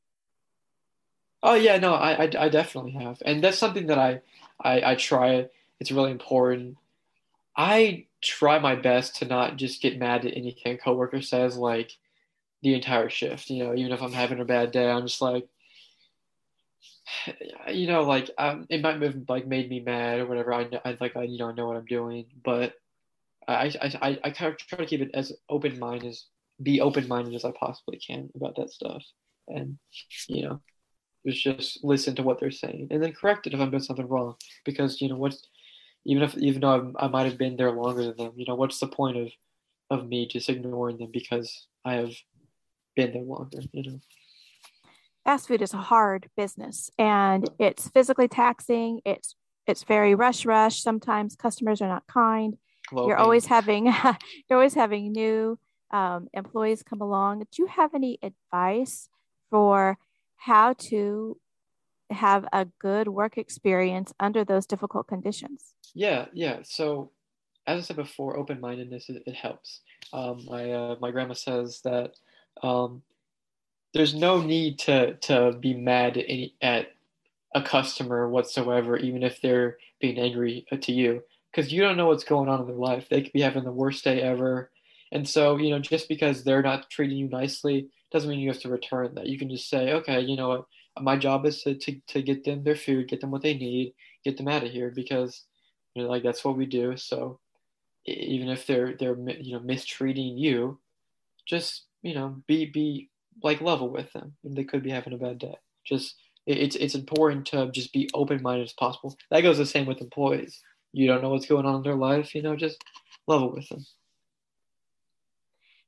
Oh 1.43 1.55
yeah, 1.55 1.77
no, 1.77 1.95
I, 1.95 2.25
I, 2.25 2.31
I 2.37 2.49
definitely 2.49 2.91
have, 2.91 3.21
and 3.25 3.43
that's 3.43 3.57
something 3.57 3.87
that 3.87 3.97
I, 3.97 4.21
I 4.63 4.91
I 4.91 4.95
try. 4.95 5.47
It's 5.79 5.91
really 5.91 6.11
important. 6.11 6.77
I 7.55 8.05
try 8.21 8.59
my 8.59 8.75
best 8.75 9.17
to 9.17 9.25
not 9.25 9.57
just 9.57 9.81
get 9.81 9.99
mad 9.99 10.25
at 10.25 10.37
anything 10.37 10.73
a 10.73 10.77
coworker 10.77 11.21
says, 11.21 11.57
like 11.57 11.91
the 12.61 12.73
entire 12.73 13.09
shift. 13.09 13.49
You 13.49 13.65
know, 13.65 13.75
even 13.75 13.91
if 13.91 14.01
I'm 14.01 14.13
having 14.13 14.39
a 14.39 14.45
bad 14.45 14.71
day, 14.71 14.89
I'm 14.89 15.07
just 15.07 15.21
like, 15.21 15.47
you 17.71 17.87
know, 17.87 18.03
like 18.03 18.29
um, 18.37 18.65
it 18.69 18.81
might 18.81 19.01
have 19.01 19.15
like 19.27 19.47
made 19.47 19.69
me 19.69 19.79
mad 19.79 20.19
or 20.19 20.25
whatever. 20.25 20.53
I, 20.53 20.69
I 20.85 20.97
like 20.99 21.15
I 21.15 21.23
you 21.23 21.37
know 21.37 21.49
I 21.49 21.53
know 21.53 21.67
what 21.67 21.77
I'm 21.77 21.85
doing, 21.85 22.25
but 22.43 22.73
I 23.47 23.73
I 23.81 24.19
I, 24.23 24.31
kind 24.31 24.53
of 24.53 24.57
try 24.57 24.79
to 24.79 24.85
keep 24.85 25.01
it 25.01 25.11
as 25.13 25.33
open 25.49 25.79
minded 25.79 26.09
as 26.09 26.25
be 26.61 26.79
open 26.79 27.07
minded 27.07 27.33
as 27.33 27.45
I 27.45 27.51
possibly 27.51 27.99
can 27.99 28.29
about 28.35 28.55
that 28.57 28.71
stuff, 28.71 29.03
and 29.47 29.77
you 30.27 30.43
know, 30.43 30.61
just 31.27 31.83
listen 31.83 32.15
to 32.15 32.23
what 32.23 32.39
they're 32.39 32.51
saying 32.51 32.87
and 32.91 33.01
then 33.01 33.13
correct 33.13 33.45
it 33.47 33.53
if 33.53 33.59
I'm 33.59 33.69
doing 33.69 33.83
something 33.83 34.07
wrong 34.07 34.35
because 34.65 35.01
you 35.01 35.09
know 35.09 35.17
what's 35.17 35.47
even 36.05 36.23
if 36.23 36.37
even 36.37 36.61
though 36.61 36.73
I'm, 36.73 36.95
i 36.99 37.07
might 37.07 37.25
have 37.25 37.37
been 37.37 37.57
there 37.57 37.71
longer 37.71 38.03
than 38.05 38.17
them, 38.17 38.33
you 38.35 38.45
know, 38.47 38.55
what's 38.55 38.79
the 38.79 38.87
point 38.87 39.17
of 39.17 39.29
of 39.89 40.07
me 40.07 40.27
just 40.27 40.49
ignoring 40.49 40.97
them 40.97 41.09
because 41.11 41.67
I 41.83 41.95
have 41.95 42.13
been 42.95 43.13
there 43.13 43.23
longer, 43.23 43.59
you 43.73 43.91
know? 43.91 43.99
fast 45.23 45.47
food 45.47 45.61
is 45.61 45.73
a 45.73 45.77
hard 45.77 46.29
business 46.35 46.89
and 46.97 47.49
it's 47.59 47.87
physically 47.89 48.27
taxing. 48.27 49.01
It's 49.05 49.35
it's 49.67 49.83
very 49.83 50.15
rush 50.15 50.45
rush. 50.45 50.81
Sometimes 50.81 51.35
customers 51.35 51.81
are 51.81 51.87
not 51.87 52.07
kind. 52.07 52.57
You're 52.91 53.17
always 53.17 53.45
having 53.45 53.85
you're 54.49 54.57
always 54.57 54.73
having 54.73 55.11
new 55.11 55.57
um, 55.91 56.27
employees 56.33 56.83
come 56.83 57.01
along. 57.01 57.39
Do 57.51 57.63
you 57.63 57.67
have 57.67 57.93
any 57.93 58.19
advice 58.21 59.09
for 59.49 59.97
how 60.37 60.73
to 60.73 61.37
have 62.11 62.45
a 62.53 62.65
good 62.79 63.07
work 63.07 63.37
experience 63.37 64.13
under 64.19 64.43
those 64.43 64.65
difficult 64.65 65.07
conditions? 65.07 65.73
Yeah, 65.93 66.25
yeah. 66.33 66.59
So 66.63 67.11
as 67.67 67.79
I 67.79 67.81
said 67.81 67.95
before, 67.95 68.37
open 68.37 68.59
mindedness 68.59 69.09
it, 69.09 69.23
it, 69.25 69.35
helps. 69.35 69.81
Um, 70.13 70.45
my 70.45 70.71
uh, 70.71 70.95
my 70.99 71.11
grandma 71.11 71.33
says 71.33 71.81
that 71.83 72.15
um, 72.63 73.03
there's 73.93 74.13
no 74.15 74.41
need 74.41 74.79
to 74.79 75.15
to 75.15 75.53
be 75.53 75.73
mad 75.73 76.17
at 76.17 76.25
any 76.27 76.55
at 76.61 76.87
a 77.53 77.61
customer 77.61 78.29
whatsoever, 78.29 78.97
even 78.97 79.23
if 79.23 79.41
they're 79.41 79.77
being 79.99 80.17
angry 80.17 80.65
to 80.81 80.91
you, 80.91 81.23
because 81.51 81.71
you 81.71 81.81
don't 81.81 81.97
know 81.97 82.07
what's 82.07 82.23
going 82.23 82.49
on 82.49 82.61
in 82.61 82.67
their 82.67 82.75
life. 82.75 83.07
They 83.09 83.21
could 83.21 83.33
be 83.33 83.41
having 83.41 83.63
the 83.63 83.71
worst 83.71 84.03
day 84.03 84.21
ever, 84.21 84.71
and 85.11 85.27
so 85.27 85.57
you 85.57 85.69
know 85.69 85.79
just 85.79 86.09
because 86.09 86.43
they're 86.43 86.63
not 86.63 86.89
treating 86.89 87.17
you 87.17 87.29
nicely 87.29 87.89
doesn't 88.11 88.29
mean 88.29 88.39
you 88.39 88.49
have 88.49 88.61
to 88.61 88.69
return 88.69 89.15
that. 89.15 89.27
You 89.27 89.37
can 89.37 89.49
just 89.49 89.69
say, 89.69 89.93
okay, 89.93 90.19
you 90.19 90.35
know 90.35 90.49
what, 90.49 90.65
my 90.99 91.17
job 91.17 91.45
is 91.45 91.61
to 91.63 91.75
to, 91.75 92.01
to 92.07 92.21
get 92.21 92.43
them 92.43 92.63
their 92.63 92.75
food, 92.75 93.07
get 93.07 93.21
them 93.21 93.31
what 93.31 93.41
they 93.41 93.53
need, 93.53 93.93
get 94.23 94.37
them 94.37 94.47
out 94.47 94.63
of 94.63 94.71
here 94.71 94.91
because 94.93 95.45
you 95.93 96.03
know 96.03 96.09
like 96.09 96.23
that's 96.23 96.43
what 96.43 96.57
we 96.57 96.65
do. 96.65 96.97
So 96.97 97.39
even 98.05 98.49
if 98.49 98.65
they're 98.67 98.95
they're 98.97 99.17
you 99.39 99.53
know 99.53 99.61
mistreating 99.61 100.37
you, 100.37 100.79
just 101.47 101.85
you 102.01 102.15
know 102.15 102.41
be 102.47 102.65
be 102.65 103.09
like 103.43 103.61
level 103.61 103.89
with 103.89 104.11
them. 104.13 104.33
They 104.43 104.63
could 104.63 104.83
be 104.83 104.91
having 104.91 105.13
a 105.13 105.17
bad 105.17 105.39
day. 105.39 105.55
Just 105.85 106.15
it's 106.45 106.75
it's 106.75 106.95
important 106.95 107.45
to 107.47 107.69
just 107.71 107.93
be 107.93 108.09
open-minded 108.13 108.63
as 108.63 108.73
possible. 108.73 109.15
That 109.29 109.41
goes 109.41 109.57
the 109.57 109.65
same 109.65 109.85
with 109.85 110.01
employees. 110.01 110.61
You 110.91 111.07
don't 111.07 111.21
know 111.21 111.29
what's 111.29 111.45
going 111.45 111.65
on 111.65 111.75
in 111.75 111.83
their 111.83 111.95
life 111.95 112.35
you 112.35 112.41
know 112.41 112.55
just 112.55 112.83
level 113.27 113.53
with 113.53 113.67
them. 113.69 113.85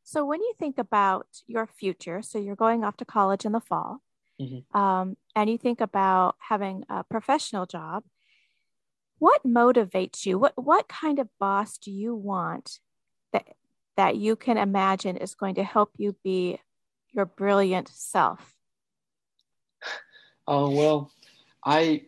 So 0.05 0.25
when 0.25 0.41
you 0.41 0.53
think 0.59 0.77
about 0.77 1.27
your 1.47 1.65
future 1.65 2.21
so 2.21 2.37
you're 2.37 2.55
going 2.55 2.83
off 2.83 2.97
to 2.97 3.05
college 3.05 3.45
in 3.45 3.51
the 3.51 3.59
fall 3.59 4.01
mm-hmm. 4.43 4.77
um, 4.77 5.17
and 5.35 5.49
you 5.49 5.57
think 5.57 5.81
about 5.81 6.35
having 6.39 6.83
a 6.89 7.03
professional 7.03 7.65
job 7.65 8.03
what 9.19 9.43
motivates 9.45 10.25
you 10.25 10.37
what 10.37 10.53
what 10.55 10.87
kind 10.87 11.19
of 11.19 11.29
boss 11.39 11.77
do 11.77 11.91
you 11.91 12.13
want 12.13 12.79
that 13.31 13.45
that 13.95 14.17
you 14.17 14.35
can 14.35 14.57
imagine 14.57 15.17
is 15.17 15.35
going 15.35 15.55
to 15.55 15.63
help 15.63 15.91
you 15.97 16.15
be 16.23 16.59
your 17.13 17.25
brilliant 17.25 17.87
self? 17.87 18.53
Oh 20.47 20.71
well, 20.71 21.11
I 21.63 22.03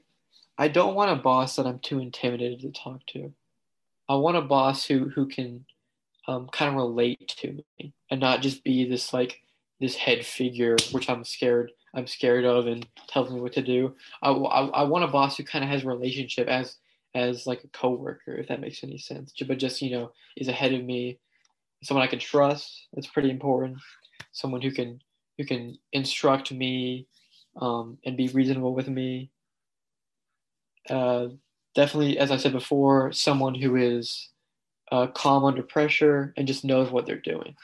I 0.57 0.67
don't 0.67 0.95
want 0.95 1.17
a 1.17 1.21
boss 1.21 1.55
that 1.55 1.65
I'm 1.65 1.79
too 1.79 1.99
intimidated 1.99 2.61
to 2.61 2.71
talk 2.71 3.05
to. 3.07 3.33
I 4.09 4.15
want 4.15 4.37
a 4.37 4.41
boss 4.41 4.85
who 4.85 5.09
who 5.09 5.27
can 5.27 5.65
um, 6.27 6.49
kind 6.51 6.69
of 6.69 6.75
relate 6.75 7.33
to 7.37 7.63
me 7.79 7.93
and 8.09 8.19
not 8.19 8.41
just 8.41 8.63
be 8.63 8.89
this 8.89 9.13
like 9.13 9.39
this 9.79 9.95
head 9.95 10.25
figure, 10.25 10.75
which 10.91 11.09
I'm 11.09 11.23
scared 11.23 11.71
I'm 11.95 12.07
scared 12.07 12.45
of 12.45 12.67
and 12.67 12.85
tells 13.07 13.31
me 13.31 13.39
what 13.39 13.53
to 13.53 13.61
do. 13.61 13.95
I, 14.21 14.31
I, 14.31 14.65
I 14.67 14.83
want 14.83 15.05
a 15.05 15.07
boss 15.07 15.37
who 15.37 15.43
kind 15.43 15.63
of 15.63 15.69
has 15.69 15.83
a 15.83 15.87
relationship 15.87 16.47
as 16.47 16.77
as 17.13 17.47
like 17.47 17.63
a 17.63 17.69
coworker, 17.69 18.35
if 18.35 18.49
that 18.49 18.59
makes 18.59 18.83
any 18.83 18.97
sense. 18.97 19.33
But 19.47 19.57
just 19.57 19.81
you 19.81 19.91
know 19.91 20.11
is 20.37 20.47
ahead 20.47 20.73
of 20.73 20.83
me, 20.83 21.19
someone 21.83 22.05
I 22.05 22.09
can 22.09 22.19
trust. 22.19 22.87
That's 22.93 23.07
pretty 23.07 23.29
important 23.29 23.77
someone 24.35 24.61
who 24.61 24.71
can 24.71 24.99
who 25.37 25.45
can 25.45 25.77
instruct 25.91 26.51
me 26.51 27.07
um, 27.59 27.97
and 28.05 28.15
be 28.15 28.27
reasonable 28.29 28.73
with 28.73 28.87
me. 28.87 29.31
Uh, 30.89 31.27
definitely, 31.73 32.17
as 32.17 32.31
I 32.31 32.37
said 32.37 32.53
before, 32.53 33.11
someone 33.11 33.55
who 33.55 33.75
is 33.75 34.29
uh, 34.91 35.07
calm 35.07 35.43
under 35.43 35.63
pressure 35.63 36.33
and 36.37 36.47
just 36.47 36.63
knows 36.63 36.89
what 36.91 37.05
they're 37.05 37.17
doing. 37.19 37.55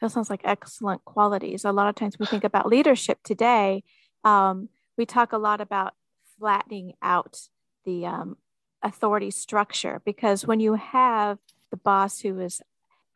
That 0.00 0.10
sounds 0.10 0.30
like 0.30 0.42
excellent 0.44 1.04
qualities. 1.04 1.64
A 1.64 1.72
lot 1.72 1.88
of 1.88 1.94
times 1.94 2.18
we 2.18 2.26
think 2.26 2.44
about 2.44 2.66
leadership 2.66 3.18
today. 3.24 3.84
Um, 4.22 4.68
we 4.96 5.06
talk 5.06 5.32
a 5.32 5.38
lot 5.38 5.60
about 5.60 5.94
flattening 6.38 6.94
out 7.02 7.38
the 7.84 8.06
um, 8.06 8.36
authority 8.82 9.30
structure 9.30 10.02
because 10.04 10.46
when 10.46 10.60
you 10.60 10.74
have 10.74 11.38
the 11.70 11.76
boss 11.76 12.20
who 12.20 12.38
is 12.40 12.60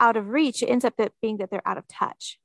out 0.01 0.17
of 0.17 0.29
reach, 0.29 0.63
it 0.63 0.67
ends 0.67 0.85
up 0.85 0.95
being 1.21 1.39
that 1.39 1.51
they're 1.51 1.67
out 1.67 1.79
of 1.79 1.87
touch. 1.89 2.39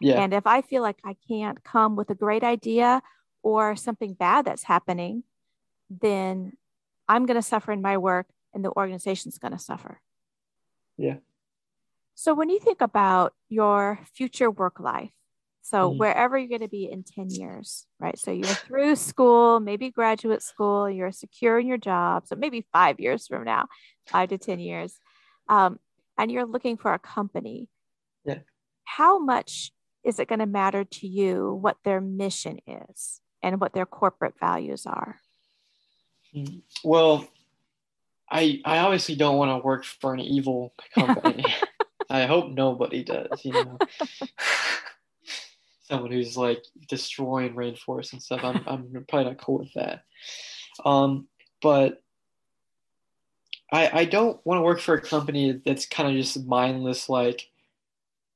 Yeah. 0.00 0.20
And 0.20 0.34
if 0.34 0.46
I 0.46 0.62
feel 0.62 0.82
like 0.82 0.98
I 1.04 1.16
can't 1.28 1.62
come 1.62 1.96
with 1.96 2.10
a 2.10 2.14
great 2.14 2.42
idea 2.42 3.02
or 3.42 3.76
something 3.76 4.14
bad 4.14 4.44
that's 4.44 4.64
happening, 4.64 5.22
then 5.88 6.54
I'm 7.08 7.26
going 7.26 7.36
to 7.36 7.42
suffer 7.42 7.72
in 7.72 7.82
my 7.82 7.96
work 7.98 8.26
and 8.52 8.64
the 8.64 8.70
organization's 8.70 9.38
going 9.38 9.52
to 9.52 9.58
suffer. 9.58 10.00
Yeah. 10.96 11.16
So 12.14 12.34
when 12.34 12.48
you 12.48 12.60
think 12.60 12.80
about 12.80 13.32
your 13.48 13.98
future 14.14 14.50
work 14.50 14.78
life, 14.80 15.10
so 15.62 15.88
mm-hmm. 15.88 15.98
wherever 15.98 16.36
you're 16.36 16.48
going 16.48 16.60
to 16.60 16.68
be 16.68 16.90
in 16.90 17.04
10 17.04 17.30
years, 17.30 17.86
right? 17.98 18.18
So 18.18 18.30
you're 18.30 18.46
through 18.46 18.96
school, 18.96 19.60
maybe 19.60 19.90
graduate 19.90 20.42
school, 20.42 20.90
you're 20.90 21.10
secure 21.10 21.58
in 21.58 21.66
your 21.66 21.78
job. 21.78 22.26
So 22.26 22.36
maybe 22.36 22.66
five 22.72 23.00
years 23.00 23.26
from 23.26 23.44
now, 23.44 23.68
five 24.06 24.28
to 24.28 24.38
10 24.38 24.60
years. 24.60 24.98
Um, 25.48 25.78
and 26.18 26.30
you're 26.30 26.44
looking 26.44 26.76
for 26.76 26.92
a 26.92 26.98
company, 26.98 27.68
yeah. 28.24 28.40
how 28.84 29.18
much 29.18 29.72
is 30.04 30.18
it 30.18 30.28
going 30.28 30.40
to 30.40 30.46
matter 30.46 30.84
to 30.84 31.06
you 31.06 31.58
what 31.60 31.78
their 31.82 32.00
mission 32.00 32.58
is 32.66 33.20
and 33.42 33.58
what 33.58 33.72
their 33.72 33.86
corporate 33.86 34.34
values 34.38 34.84
are? 34.86 35.18
Mm, 36.36 36.62
well, 36.84 37.26
I 38.30 38.60
I 38.64 38.78
obviously 38.78 39.16
don't 39.16 39.36
want 39.36 39.50
to 39.50 39.64
work 39.64 39.84
for 39.84 40.12
an 40.14 40.20
evil 40.20 40.74
company. 40.94 41.44
I 42.14 42.26
hope 42.26 42.50
nobody 42.50 43.02
does, 43.02 43.44
you 43.44 43.52
know. 43.52 43.78
Someone 45.82 46.12
who's 46.12 46.36
like 46.36 46.64
destroying 46.88 47.54
rainforests 47.54 48.12
and 48.12 48.22
stuff. 48.22 48.40
I'm 48.42 48.62
I'm 48.66 49.04
probably 49.08 49.30
not 49.30 49.38
cool 49.38 49.58
with 49.58 49.74
that. 49.74 50.04
Um, 50.84 51.28
but 51.60 52.02
I, 53.72 54.00
I 54.00 54.04
don't 54.04 54.44
want 54.46 54.58
to 54.58 54.62
work 54.62 54.80
for 54.80 54.94
a 54.94 55.00
company 55.00 55.60
that's 55.64 55.86
kind 55.86 56.08
of 56.08 56.14
just 56.14 56.46
mindless, 56.46 57.08
like 57.08 57.48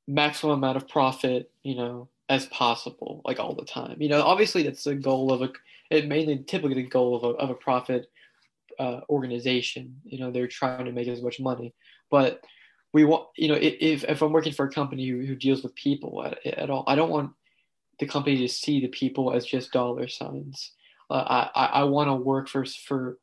maximum 0.07 0.59
amount 0.59 0.77
of 0.77 0.89
profit, 0.89 1.51
you 1.63 1.77
know, 1.77 2.09
as 2.29 2.47
possible, 2.47 3.23
like 3.25 3.39
all 3.39 3.55
the 3.55 3.65
time. 3.65 4.01
You 4.01 4.09
know, 4.09 4.23
obviously 4.23 4.63
that's 4.63 4.85
the 4.85 4.95
goal 4.95 5.33
of 5.33 5.43
a, 5.43 5.51
it 5.91 6.09
mainly 6.09 6.39
typically 6.39 6.75
the 6.75 6.89
goal 6.89 7.17
of 7.17 7.25
a, 7.25 7.39
of 7.39 7.51
a 7.51 7.55
profit 7.55 8.11
uh, 8.79 9.01
organization. 9.09 10.01
You 10.05 10.19
know, 10.19 10.31
they're 10.31 10.49
trying 10.49 10.87
to 10.87 10.93
make 10.93 11.09
as 11.09 11.23
much 11.23 11.39
money, 11.41 11.75
but 12.11 12.43
we 12.93 13.05
want, 13.05 13.29
you 13.37 13.49
know, 13.49 13.55
if, 13.55 14.05
if 14.05 14.23
I'm 14.23 14.33
working 14.33 14.53
for 14.53 14.67
a 14.67 14.73
company 14.73 15.07
who, 15.07 15.25
who 15.25 15.35
deals 15.35 15.63
with 15.63 15.75
people 15.75 16.25
at, 16.25 16.45
at 16.47 16.71
all, 16.71 16.85
I 16.87 16.95
don't 16.95 17.11
want 17.11 17.33
the 18.01 18.07
company 18.07 18.39
to 18.39 18.49
see 18.49 18.81
the 18.81 18.89
people 18.89 19.33
as 19.33 19.45
just 19.45 19.73
dollar 19.73 20.09
signs. 20.09 20.73
Uh, 21.11 21.49
I, 21.55 21.67
I 21.67 21.85
want 21.85 22.09
to 22.09 22.15
work 22.15 22.49
for, 22.49 22.65
for 22.65 23.19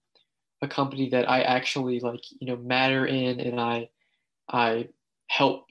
a 0.61 0.67
company 0.67 1.09
that 1.09 1.29
I 1.29 1.41
actually 1.41 1.99
like, 1.99 2.21
you 2.39 2.47
know, 2.47 2.57
matter 2.57 3.05
in 3.05 3.39
and 3.39 3.59
I, 3.59 3.89
I 4.49 4.89
help, 5.27 5.67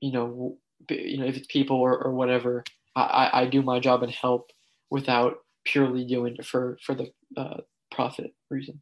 you 0.00 0.12
know, 0.12 0.58
you 0.90 1.18
know, 1.18 1.26
if 1.26 1.36
it's 1.36 1.46
people 1.46 1.76
or, 1.76 1.96
or 1.98 2.12
whatever, 2.12 2.64
I, 2.94 3.30
I 3.32 3.46
do 3.46 3.62
my 3.62 3.78
job 3.80 4.02
and 4.02 4.12
help 4.12 4.50
without 4.90 5.38
purely 5.64 6.04
doing 6.04 6.36
it 6.38 6.46
for, 6.46 6.78
for 6.82 6.94
the 6.94 7.12
uh, 7.36 7.58
profit 7.90 8.34
reason. 8.50 8.80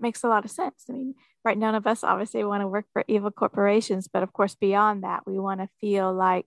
Makes 0.00 0.24
a 0.24 0.28
lot 0.28 0.44
of 0.44 0.50
sense. 0.50 0.84
I 0.88 0.92
mean, 0.92 1.14
right, 1.44 1.58
none 1.58 1.74
of 1.74 1.86
us 1.86 2.02
obviously 2.02 2.42
want 2.44 2.62
to 2.62 2.68
work 2.68 2.86
for 2.92 3.04
evil 3.06 3.30
corporations, 3.30 4.08
but 4.08 4.22
of 4.22 4.32
course, 4.32 4.54
beyond 4.54 5.04
that, 5.04 5.26
we 5.26 5.38
want 5.38 5.60
to 5.60 5.68
feel 5.80 6.12
like 6.12 6.46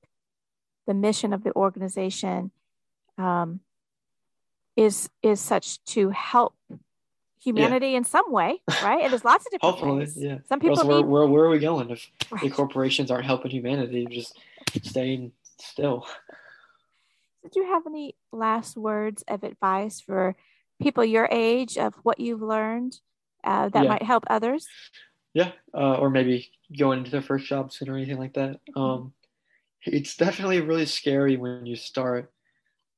the 0.87 0.93
mission 0.93 1.33
of 1.33 1.43
the 1.43 1.55
organization 1.55 2.51
um, 3.17 3.59
is 4.75 5.09
is 5.21 5.39
such 5.39 5.83
to 5.85 6.09
help 6.09 6.55
humanity 7.43 7.89
yeah. 7.89 7.97
in 7.97 8.03
some 8.03 8.31
way, 8.31 8.61
right? 8.83 9.03
And 9.03 9.11
there's 9.11 9.25
lots 9.25 9.45
of 9.45 9.51
different 9.51 9.75
Hopefully, 9.75 9.99
ways. 9.99 10.17
yeah. 10.17 10.37
Some 10.47 10.59
people 10.59 10.77
need... 10.77 10.87
where, 10.87 11.01
where, 11.01 11.27
where, 11.27 11.45
are 11.45 11.49
we 11.49 11.59
going 11.59 11.89
if 11.89 12.09
right. 12.31 12.41
the 12.41 12.49
corporations 12.49 13.11
aren't 13.11 13.25
helping 13.25 13.51
humanity, 13.51 14.07
just 14.09 14.37
staying 14.81 15.33
still? 15.59 16.07
Did 17.43 17.55
you 17.55 17.65
have 17.65 17.83
any 17.85 18.15
last 18.31 18.77
words 18.77 19.23
of 19.27 19.43
advice 19.43 19.99
for 19.99 20.35
people 20.81 21.03
your 21.03 21.27
age 21.29 21.77
of 21.77 21.93
what 22.03 22.19
you've 22.19 22.41
learned 22.41 22.99
uh, 23.43 23.69
that 23.69 23.83
yeah. 23.83 23.89
might 23.89 24.03
help 24.03 24.23
others? 24.29 24.67
Yeah, 25.33 25.51
uh, 25.73 25.95
or 25.95 26.09
maybe 26.09 26.51
going 26.77 26.99
into 26.99 27.11
their 27.11 27.21
first 27.21 27.45
job 27.45 27.71
soon 27.71 27.89
or 27.89 27.97
anything 27.97 28.19
like 28.19 28.33
that. 28.33 28.59
Mm-hmm. 28.75 28.79
Um, 28.79 29.13
it's 29.85 30.15
definitely 30.15 30.61
really 30.61 30.85
scary 30.85 31.37
when 31.37 31.65
you 31.65 31.75
start, 31.75 32.31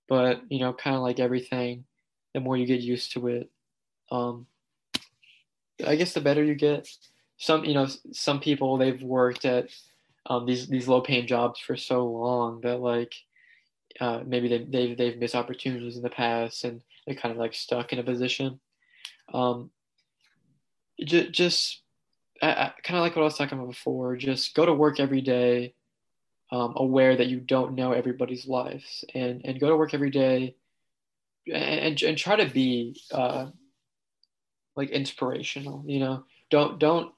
but 0.07 0.41
you 0.49 0.59
know, 0.59 0.73
kind 0.73 0.95
of 0.95 1.01
like 1.01 1.19
everything, 1.19 1.85
the 2.33 2.39
more 2.39 2.57
you 2.57 2.65
get 2.65 2.81
used 2.81 3.13
to 3.13 3.27
it, 3.27 3.49
um, 4.11 4.45
I 5.85 5.95
guess 5.95 6.13
the 6.13 6.21
better 6.21 6.43
you 6.43 6.55
get. 6.55 6.87
Some, 7.37 7.65
you 7.65 7.73
know, 7.73 7.87
some 8.13 8.39
people 8.39 8.77
they've 8.77 9.01
worked 9.01 9.45
at 9.45 9.69
um, 10.27 10.45
these 10.45 10.67
these 10.67 10.87
low 10.87 11.01
paying 11.01 11.27
jobs 11.27 11.59
for 11.59 11.75
so 11.75 12.05
long 12.05 12.61
that 12.61 12.79
like 12.79 13.13
uh, 13.99 14.21
maybe 14.25 14.47
they, 14.47 14.63
they've 14.63 14.97
they've 14.97 15.17
missed 15.17 15.35
opportunities 15.35 15.97
in 15.97 16.03
the 16.03 16.09
past 16.09 16.63
and 16.63 16.81
they're 17.05 17.15
kind 17.15 17.31
of 17.31 17.37
like 17.37 17.53
stuck 17.53 17.93
in 17.93 17.99
a 17.99 18.03
position. 18.03 18.59
Um, 19.33 19.69
just 20.99 21.31
just 21.31 21.81
kind 22.41 22.73
of 22.89 23.01
like 23.01 23.15
what 23.15 23.21
I 23.21 23.25
was 23.25 23.37
talking 23.37 23.57
about 23.57 23.71
before. 23.71 24.15
Just 24.15 24.55
go 24.55 24.65
to 24.65 24.73
work 24.73 24.99
every 24.99 25.21
day, 25.21 25.73
um, 26.51 26.73
aware 26.75 27.15
that 27.15 27.27
you 27.27 27.39
don't 27.39 27.75
know 27.75 27.91
everybody's 27.91 28.47
lives, 28.47 29.03
and 29.13 29.41
and 29.45 29.59
go 29.59 29.69
to 29.69 29.77
work 29.77 29.93
every 29.93 30.09
day, 30.11 30.55
and 31.51 32.01
and 32.01 32.17
try 32.17 32.35
to 32.35 32.51
be 32.51 33.01
uh, 33.11 33.47
like 34.75 34.89
inspirational. 34.89 35.83
You 35.87 35.99
know, 35.99 36.23
don't 36.49 36.79
don't 36.79 37.13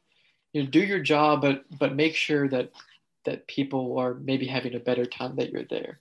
you 0.54 0.64
know, 0.64 0.70
do 0.70 0.80
your 0.80 1.00
job, 1.00 1.42
but 1.42 1.66
but 1.78 1.96
make 1.96 2.16
sure 2.16 2.48
that 2.50 2.72
that 3.26 3.48
people 3.48 3.98
are 3.98 4.14
maybe 4.14 4.48
having 4.48 4.74
a 4.76 4.80
better 4.80 5.06
time 5.06 5.36
that 5.36 5.52
you're 5.52 5.66
there, 5.70 6.00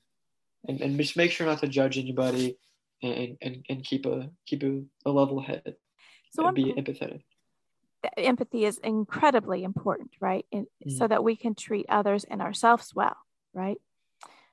and 0.69 0.81
and 0.81 0.99
just 0.99 1.17
make 1.17 1.33
sure 1.33 1.47
not 1.47 1.61
to 1.61 1.69
judge 1.69 1.99
anybody, 1.99 2.59
and 3.03 3.37
and, 3.43 3.65
and 3.69 3.85
keep 3.85 4.07
a 4.07 4.31
keep 4.47 4.63
a, 4.63 4.83
a 5.05 5.11
level 5.11 5.41
head, 5.41 5.77
so 6.33 6.47
and 6.47 6.55
be 6.55 6.73
empathetic. 6.73 7.23
Empathy 8.17 8.65
is 8.65 8.79
incredibly 8.79 9.65
important, 9.65 10.11
right? 10.21 10.45
And 10.53 10.65
mm-hmm. 10.65 10.97
so 10.97 11.07
that 11.07 11.25
we 11.25 11.37
can 11.37 11.55
treat 11.55 11.87
others 11.89 12.25
and 12.25 12.41
ourselves 12.41 12.93
well, 12.95 13.17
right? 13.55 13.79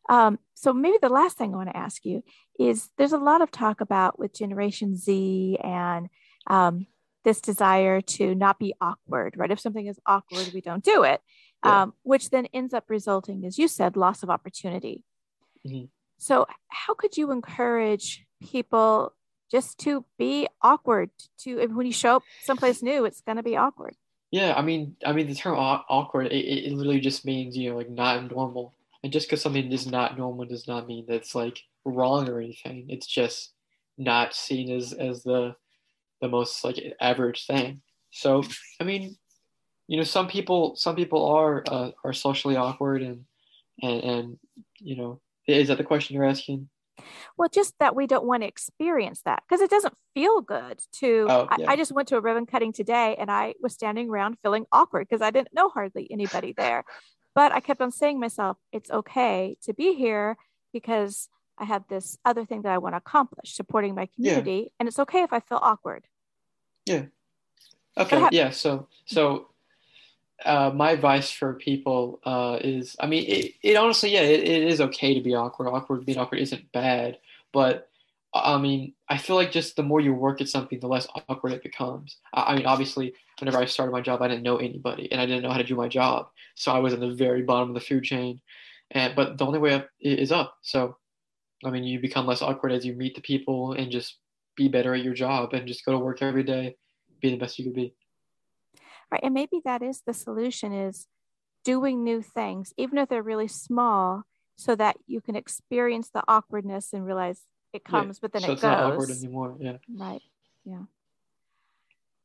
Um, 0.09 0.39
so 0.53 0.73
maybe 0.73 0.97
the 1.01 1.09
last 1.09 1.37
thing 1.37 1.53
I 1.53 1.57
want 1.57 1.69
to 1.69 1.77
ask 1.77 2.05
you 2.05 2.23
is 2.59 2.89
there's 2.97 3.13
a 3.13 3.17
lot 3.17 3.41
of 3.41 3.51
talk 3.51 3.81
about 3.81 4.19
with 4.19 4.33
Generation 4.33 4.97
Z 4.97 5.57
and 5.63 6.09
um, 6.47 6.87
this 7.23 7.39
desire 7.39 8.01
to 8.01 8.35
not 8.35 8.59
be 8.59 8.73
awkward, 8.81 9.35
right? 9.37 9.51
If 9.51 9.59
something 9.59 9.87
is 9.87 9.99
awkward, 10.05 10.51
we 10.53 10.61
don't 10.61 10.83
do 10.83 11.03
it, 11.03 11.21
yeah. 11.63 11.83
um, 11.83 11.93
which 12.03 12.29
then 12.29 12.47
ends 12.53 12.73
up 12.73 12.85
resulting, 12.89 13.45
as 13.45 13.57
you 13.57 13.67
said, 13.67 13.95
loss 13.95 14.23
of 14.23 14.29
opportunity. 14.29 15.03
Mm-hmm. 15.65 15.85
So, 16.17 16.47
how 16.67 16.93
could 16.93 17.17
you 17.17 17.31
encourage 17.31 18.25
people 18.41 19.13
just 19.51 19.77
to 19.79 20.05
be 20.17 20.47
awkward? 20.61 21.09
To 21.39 21.67
when 21.67 21.85
you 21.85 21.93
show 21.93 22.17
up 22.17 22.23
someplace 22.43 22.81
new, 22.81 23.05
it's 23.05 23.21
going 23.21 23.37
to 23.37 23.43
be 23.43 23.57
awkward. 23.57 23.95
Yeah, 24.31 24.53
I 24.55 24.63
mean, 24.63 24.95
I 25.05 25.13
mean, 25.13 25.27
the 25.27 25.35
term 25.35 25.55
awkward 25.55 26.27
it, 26.27 26.33
it 26.33 26.73
literally 26.73 26.99
just 26.99 27.25
means 27.25 27.55
you 27.55 27.69
know 27.69 27.77
like 27.77 27.89
not 27.89 28.31
normal, 28.31 28.73
and 29.03 29.13
just 29.13 29.27
because 29.27 29.41
something 29.41 29.71
is 29.71 29.85
not 29.85 30.17
normal 30.17 30.45
does 30.45 30.67
not 30.67 30.87
mean 30.87 31.05
that 31.07 31.15
it's 31.15 31.35
like 31.35 31.59
wrong 31.85 32.29
or 32.29 32.39
anything. 32.39 32.87
It's 32.89 33.07
just 33.07 33.53
not 33.97 34.33
seen 34.33 34.71
as 34.75 34.93
as 34.93 35.23
the 35.23 35.55
the 36.21 36.27
most 36.29 36.63
like 36.63 36.77
average 36.99 37.45
thing. 37.45 37.81
So 38.11 38.43
I 38.79 38.83
mean, 38.83 39.17
you 39.87 39.97
know, 39.97 40.03
some 40.03 40.27
people 40.27 40.75
some 40.75 40.95
people 40.95 41.27
are 41.27 41.63
uh, 41.67 41.91
are 42.03 42.13
socially 42.13 42.55
awkward 42.55 43.01
and 43.01 43.25
and 43.81 44.03
and 44.03 44.39
you 44.79 44.95
know, 44.95 45.21
is 45.47 45.67
that 45.67 45.77
the 45.77 45.83
question 45.83 46.15
you're 46.15 46.25
asking? 46.25 46.69
Well, 47.37 47.49
just 47.49 47.73
that 47.79 47.95
we 47.95 48.07
don't 48.07 48.25
want 48.25 48.43
to 48.43 48.47
experience 48.47 49.21
that 49.25 49.43
because 49.47 49.61
it 49.61 49.69
doesn't 49.69 49.95
feel 50.13 50.41
good 50.41 50.79
to. 50.99 51.27
Oh, 51.29 51.47
yeah. 51.57 51.69
I, 51.69 51.73
I, 51.73 51.75
just 51.75 51.91
went 51.91 52.07
to 52.09 52.17
a 52.17 52.21
ribbon 52.21 52.45
cutting 52.45 52.71
today 52.71 53.15
and 53.17 53.31
I 53.31 53.55
was 53.61 53.73
standing 53.73 54.09
around 54.09 54.37
feeling 54.43 54.65
awkward 54.71 55.07
because 55.09 55.21
I 55.21 55.31
didn't 55.31 55.53
know 55.53 55.69
hardly 55.69 56.07
anybody 56.11 56.53
there. 56.55 56.85
But 57.35 57.51
I 57.51 57.59
kept 57.59 57.81
on 57.81 57.91
saying 57.91 58.19
myself, 58.19 58.57
it's 58.71 58.91
okay 58.91 59.57
to 59.63 59.73
be 59.73 59.95
here 59.95 60.37
because 60.71 61.29
I 61.57 61.65
have 61.65 61.83
this 61.87 62.17
other 62.25 62.45
thing 62.45 62.61
that 62.63 62.71
I 62.71 62.77
want 62.77 62.93
to 62.93 62.97
accomplish, 62.97 63.55
supporting 63.55 63.95
my 63.95 64.07
community. 64.07 64.63
Yeah. 64.63 64.69
And 64.79 64.87
it's 64.87 64.99
okay 64.99 65.23
if 65.23 65.33
I 65.33 65.39
feel 65.39 65.59
awkward. 65.61 66.05
Yeah. 66.85 67.05
Okay. 67.97 68.27
yeah. 68.31 68.49
So 68.49 68.87
so 69.05 69.49
uh, 70.45 70.71
my 70.73 70.91
advice 70.91 71.31
for 71.31 71.53
people 71.53 72.19
uh, 72.25 72.57
is, 72.61 72.95
I 72.99 73.07
mean, 73.07 73.25
it, 73.27 73.53
it 73.61 73.75
honestly, 73.75 74.13
yeah, 74.13 74.21
it, 74.21 74.41
it 74.41 74.63
is 74.63 74.81
okay 74.81 75.13
to 75.13 75.21
be 75.21 75.35
awkward. 75.35 75.67
Awkward 75.67 76.05
being 76.05 76.17
awkward 76.17 76.39
isn't 76.39 76.71
bad, 76.71 77.17
but 77.51 77.89
I 78.33 78.57
mean, 78.57 78.93
I 79.09 79.17
feel 79.17 79.35
like 79.35 79.51
just 79.51 79.75
the 79.75 79.83
more 79.83 80.01
you 80.01 80.13
work 80.13 80.41
at 80.41 80.49
something, 80.49 80.79
the 80.79 80.87
less 80.87 81.07
awkward 81.29 81.53
it 81.53 81.63
becomes. 81.63 82.17
I, 82.33 82.41
I 82.41 82.55
mean, 82.55 82.65
obviously, 82.65 83.13
whenever 83.39 83.57
I 83.57 83.65
started 83.65 83.91
my 83.91 84.01
job, 84.01 84.21
I 84.21 84.27
didn't 84.27 84.43
know 84.43 84.57
anybody, 84.57 85.11
and 85.11 85.21
I 85.21 85.25
didn't 85.25 85.43
know 85.43 85.51
how 85.51 85.57
to 85.57 85.63
do 85.63 85.75
my 85.75 85.87
job, 85.87 86.29
so 86.55 86.71
I 86.71 86.79
was 86.79 86.93
in 86.93 86.99
the 86.99 87.13
very 87.13 87.43
bottom 87.43 87.69
of 87.69 87.75
the 87.75 87.81
food 87.81 88.03
chain. 88.03 88.41
And 88.91 89.15
but 89.15 89.37
the 89.37 89.45
only 89.45 89.59
way 89.59 89.73
up 89.73 89.89
is 89.99 90.31
up. 90.31 90.57
So, 90.61 90.97
I 91.65 91.69
mean, 91.69 91.83
you 91.83 91.99
become 91.99 92.27
less 92.27 92.41
awkward 92.41 92.71
as 92.71 92.85
you 92.85 92.93
meet 92.93 93.15
the 93.15 93.21
people 93.21 93.73
and 93.73 93.91
just 93.91 94.17
be 94.55 94.67
better 94.67 94.93
at 94.93 95.03
your 95.03 95.13
job 95.13 95.53
and 95.53 95.67
just 95.67 95.85
go 95.85 95.93
to 95.93 95.99
work 95.99 96.21
every 96.21 96.43
day, 96.43 96.75
be 97.21 97.31
the 97.31 97.37
best 97.37 97.57
you 97.57 97.65
could 97.65 97.73
be. 97.73 97.93
Right. 99.13 99.23
And 99.23 99.35
maybe 99.35 99.61
that 99.63 99.83
is 99.83 100.01
the 100.07 100.13
solution 100.13 100.73
is 100.73 101.05
doing 101.63 102.03
new 102.03 102.23
things, 102.23 102.73
even 102.77 102.97
if 102.97 103.09
they're 103.09 103.21
really 103.21 103.47
small, 103.47 104.23
so 104.55 104.75
that 104.75 104.97
you 105.05 105.21
can 105.21 105.35
experience 105.35 106.09
the 106.09 106.23
awkwardness 106.27 106.93
and 106.93 107.05
realize 107.05 107.41
it 107.73 107.83
comes, 107.83 108.17
yeah. 108.17 108.19
but 108.23 108.33
then 108.33 108.41
so 108.41 108.47
it 108.49 108.53
it's 108.53 108.61
goes. 108.63 108.71
not 108.71 108.91
awkward 108.91 109.11
anymore. 109.11 109.55
Yeah. 109.59 109.77
Right. 109.95 110.21
Yeah. 110.65 110.85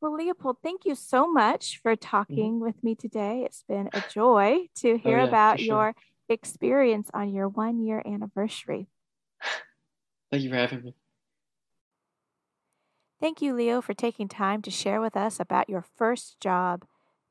Well, 0.01 0.15
Leopold, 0.15 0.57
thank 0.63 0.87
you 0.87 0.95
so 0.95 1.31
much 1.31 1.79
for 1.83 1.95
talking 1.95 2.55
mm-hmm. 2.55 2.65
with 2.65 2.83
me 2.83 2.95
today. 2.95 3.43
It's 3.45 3.65
been 3.69 3.91
a 3.93 4.03
joy 4.11 4.69
to 4.77 4.93
oh, 4.93 4.99
hear 4.99 5.19
oh, 5.19 5.25
yeah, 5.25 5.29
about 5.29 5.61
sure. 5.61 5.67
your 5.67 5.95
experience 6.31 7.11
on 7.13 7.35
your 7.35 7.49
one 7.49 7.85
year 7.85 8.01
anniversary. 8.07 8.89
Thank 10.31 10.43
you 10.43 10.49
for 10.49 10.57
having 10.57 10.85
me. 10.85 10.95
Thank 13.21 13.43
you, 13.43 13.53
Leo, 13.53 13.81
for 13.81 13.95
taking 13.95 14.29
time 14.29 14.63
to 14.63 14.71
share 14.71 15.01
with 15.01 15.17
us 15.17 15.41
about 15.41 15.69
your 15.69 15.85
first 15.97 16.39
job, 16.41 16.85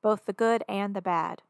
both 0.03 0.25
the 0.25 0.33
good 0.33 0.65
and 0.67 0.93
the 0.93 1.01
bad. 1.01 1.43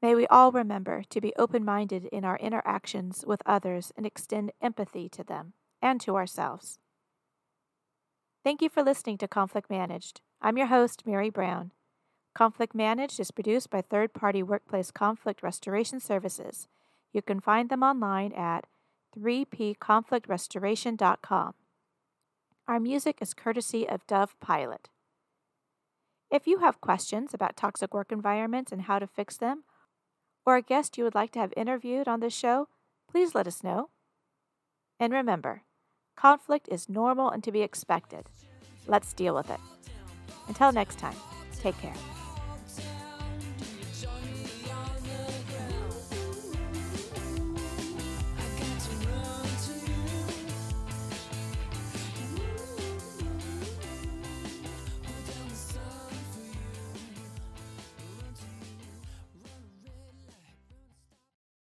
May 0.00 0.16
we 0.16 0.26
all 0.26 0.50
remember 0.50 1.04
to 1.10 1.20
be 1.20 1.32
open 1.38 1.64
minded 1.64 2.06
in 2.06 2.24
our 2.24 2.36
interactions 2.38 3.22
with 3.24 3.40
others 3.46 3.92
and 3.96 4.04
extend 4.04 4.50
empathy 4.60 5.08
to 5.10 5.22
them 5.22 5.52
and 5.80 6.00
to 6.00 6.16
ourselves. 6.16 6.80
Thank 8.42 8.62
you 8.62 8.68
for 8.68 8.82
listening 8.82 9.18
to 9.18 9.28
Conflict 9.28 9.70
Managed. 9.70 10.22
I'm 10.40 10.58
your 10.58 10.66
host, 10.66 11.06
Merry 11.06 11.30
Brown. 11.30 11.70
Conflict 12.34 12.74
Managed 12.74 13.20
is 13.20 13.30
produced 13.30 13.70
by 13.70 13.80
third 13.80 14.12
party 14.12 14.42
workplace 14.42 14.90
conflict 14.90 15.40
restoration 15.40 16.00
services. 16.00 16.66
You 17.12 17.22
can 17.22 17.38
find 17.38 17.70
them 17.70 17.84
online 17.84 18.32
at 18.32 18.66
3pconflictrestoration.com. 19.16 21.54
Our 22.72 22.80
music 22.80 23.18
is 23.20 23.34
courtesy 23.34 23.86
of 23.86 24.06
Dove 24.06 24.34
Pilot. 24.40 24.88
If 26.30 26.46
you 26.46 26.60
have 26.60 26.80
questions 26.80 27.34
about 27.34 27.54
toxic 27.54 27.92
work 27.92 28.10
environments 28.10 28.72
and 28.72 28.80
how 28.80 28.98
to 28.98 29.06
fix 29.06 29.36
them, 29.36 29.64
or 30.46 30.56
a 30.56 30.62
guest 30.62 30.96
you 30.96 31.04
would 31.04 31.14
like 31.14 31.32
to 31.32 31.38
have 31.38 31.52
interviewed 31.54 32.08
on 32.08 32.20
this 32.20 32.32
show, 32.32 32.68
please 33.10 33.34
let 33.34 33.46
us 33.46 33.62
know. 33.62 33.90
And 34.98 35.12
remember, 35.12 35.64
conflict 36.16 36.66
is 36.70 36.88
normal 36.88 37.28
and 37.28 37.44
to 37.44 37.52
be 37.52 37.60
expected. 37.60 38.30
Let's 38.86 39.12
deal 39.12 39.34
with 39.34 39.50
it. 39.50 39.60
Until 40.48 40.72
next 40.72 40.98
time, 40.98 41.16
take 41.60 41.76
care. 41.76 41.92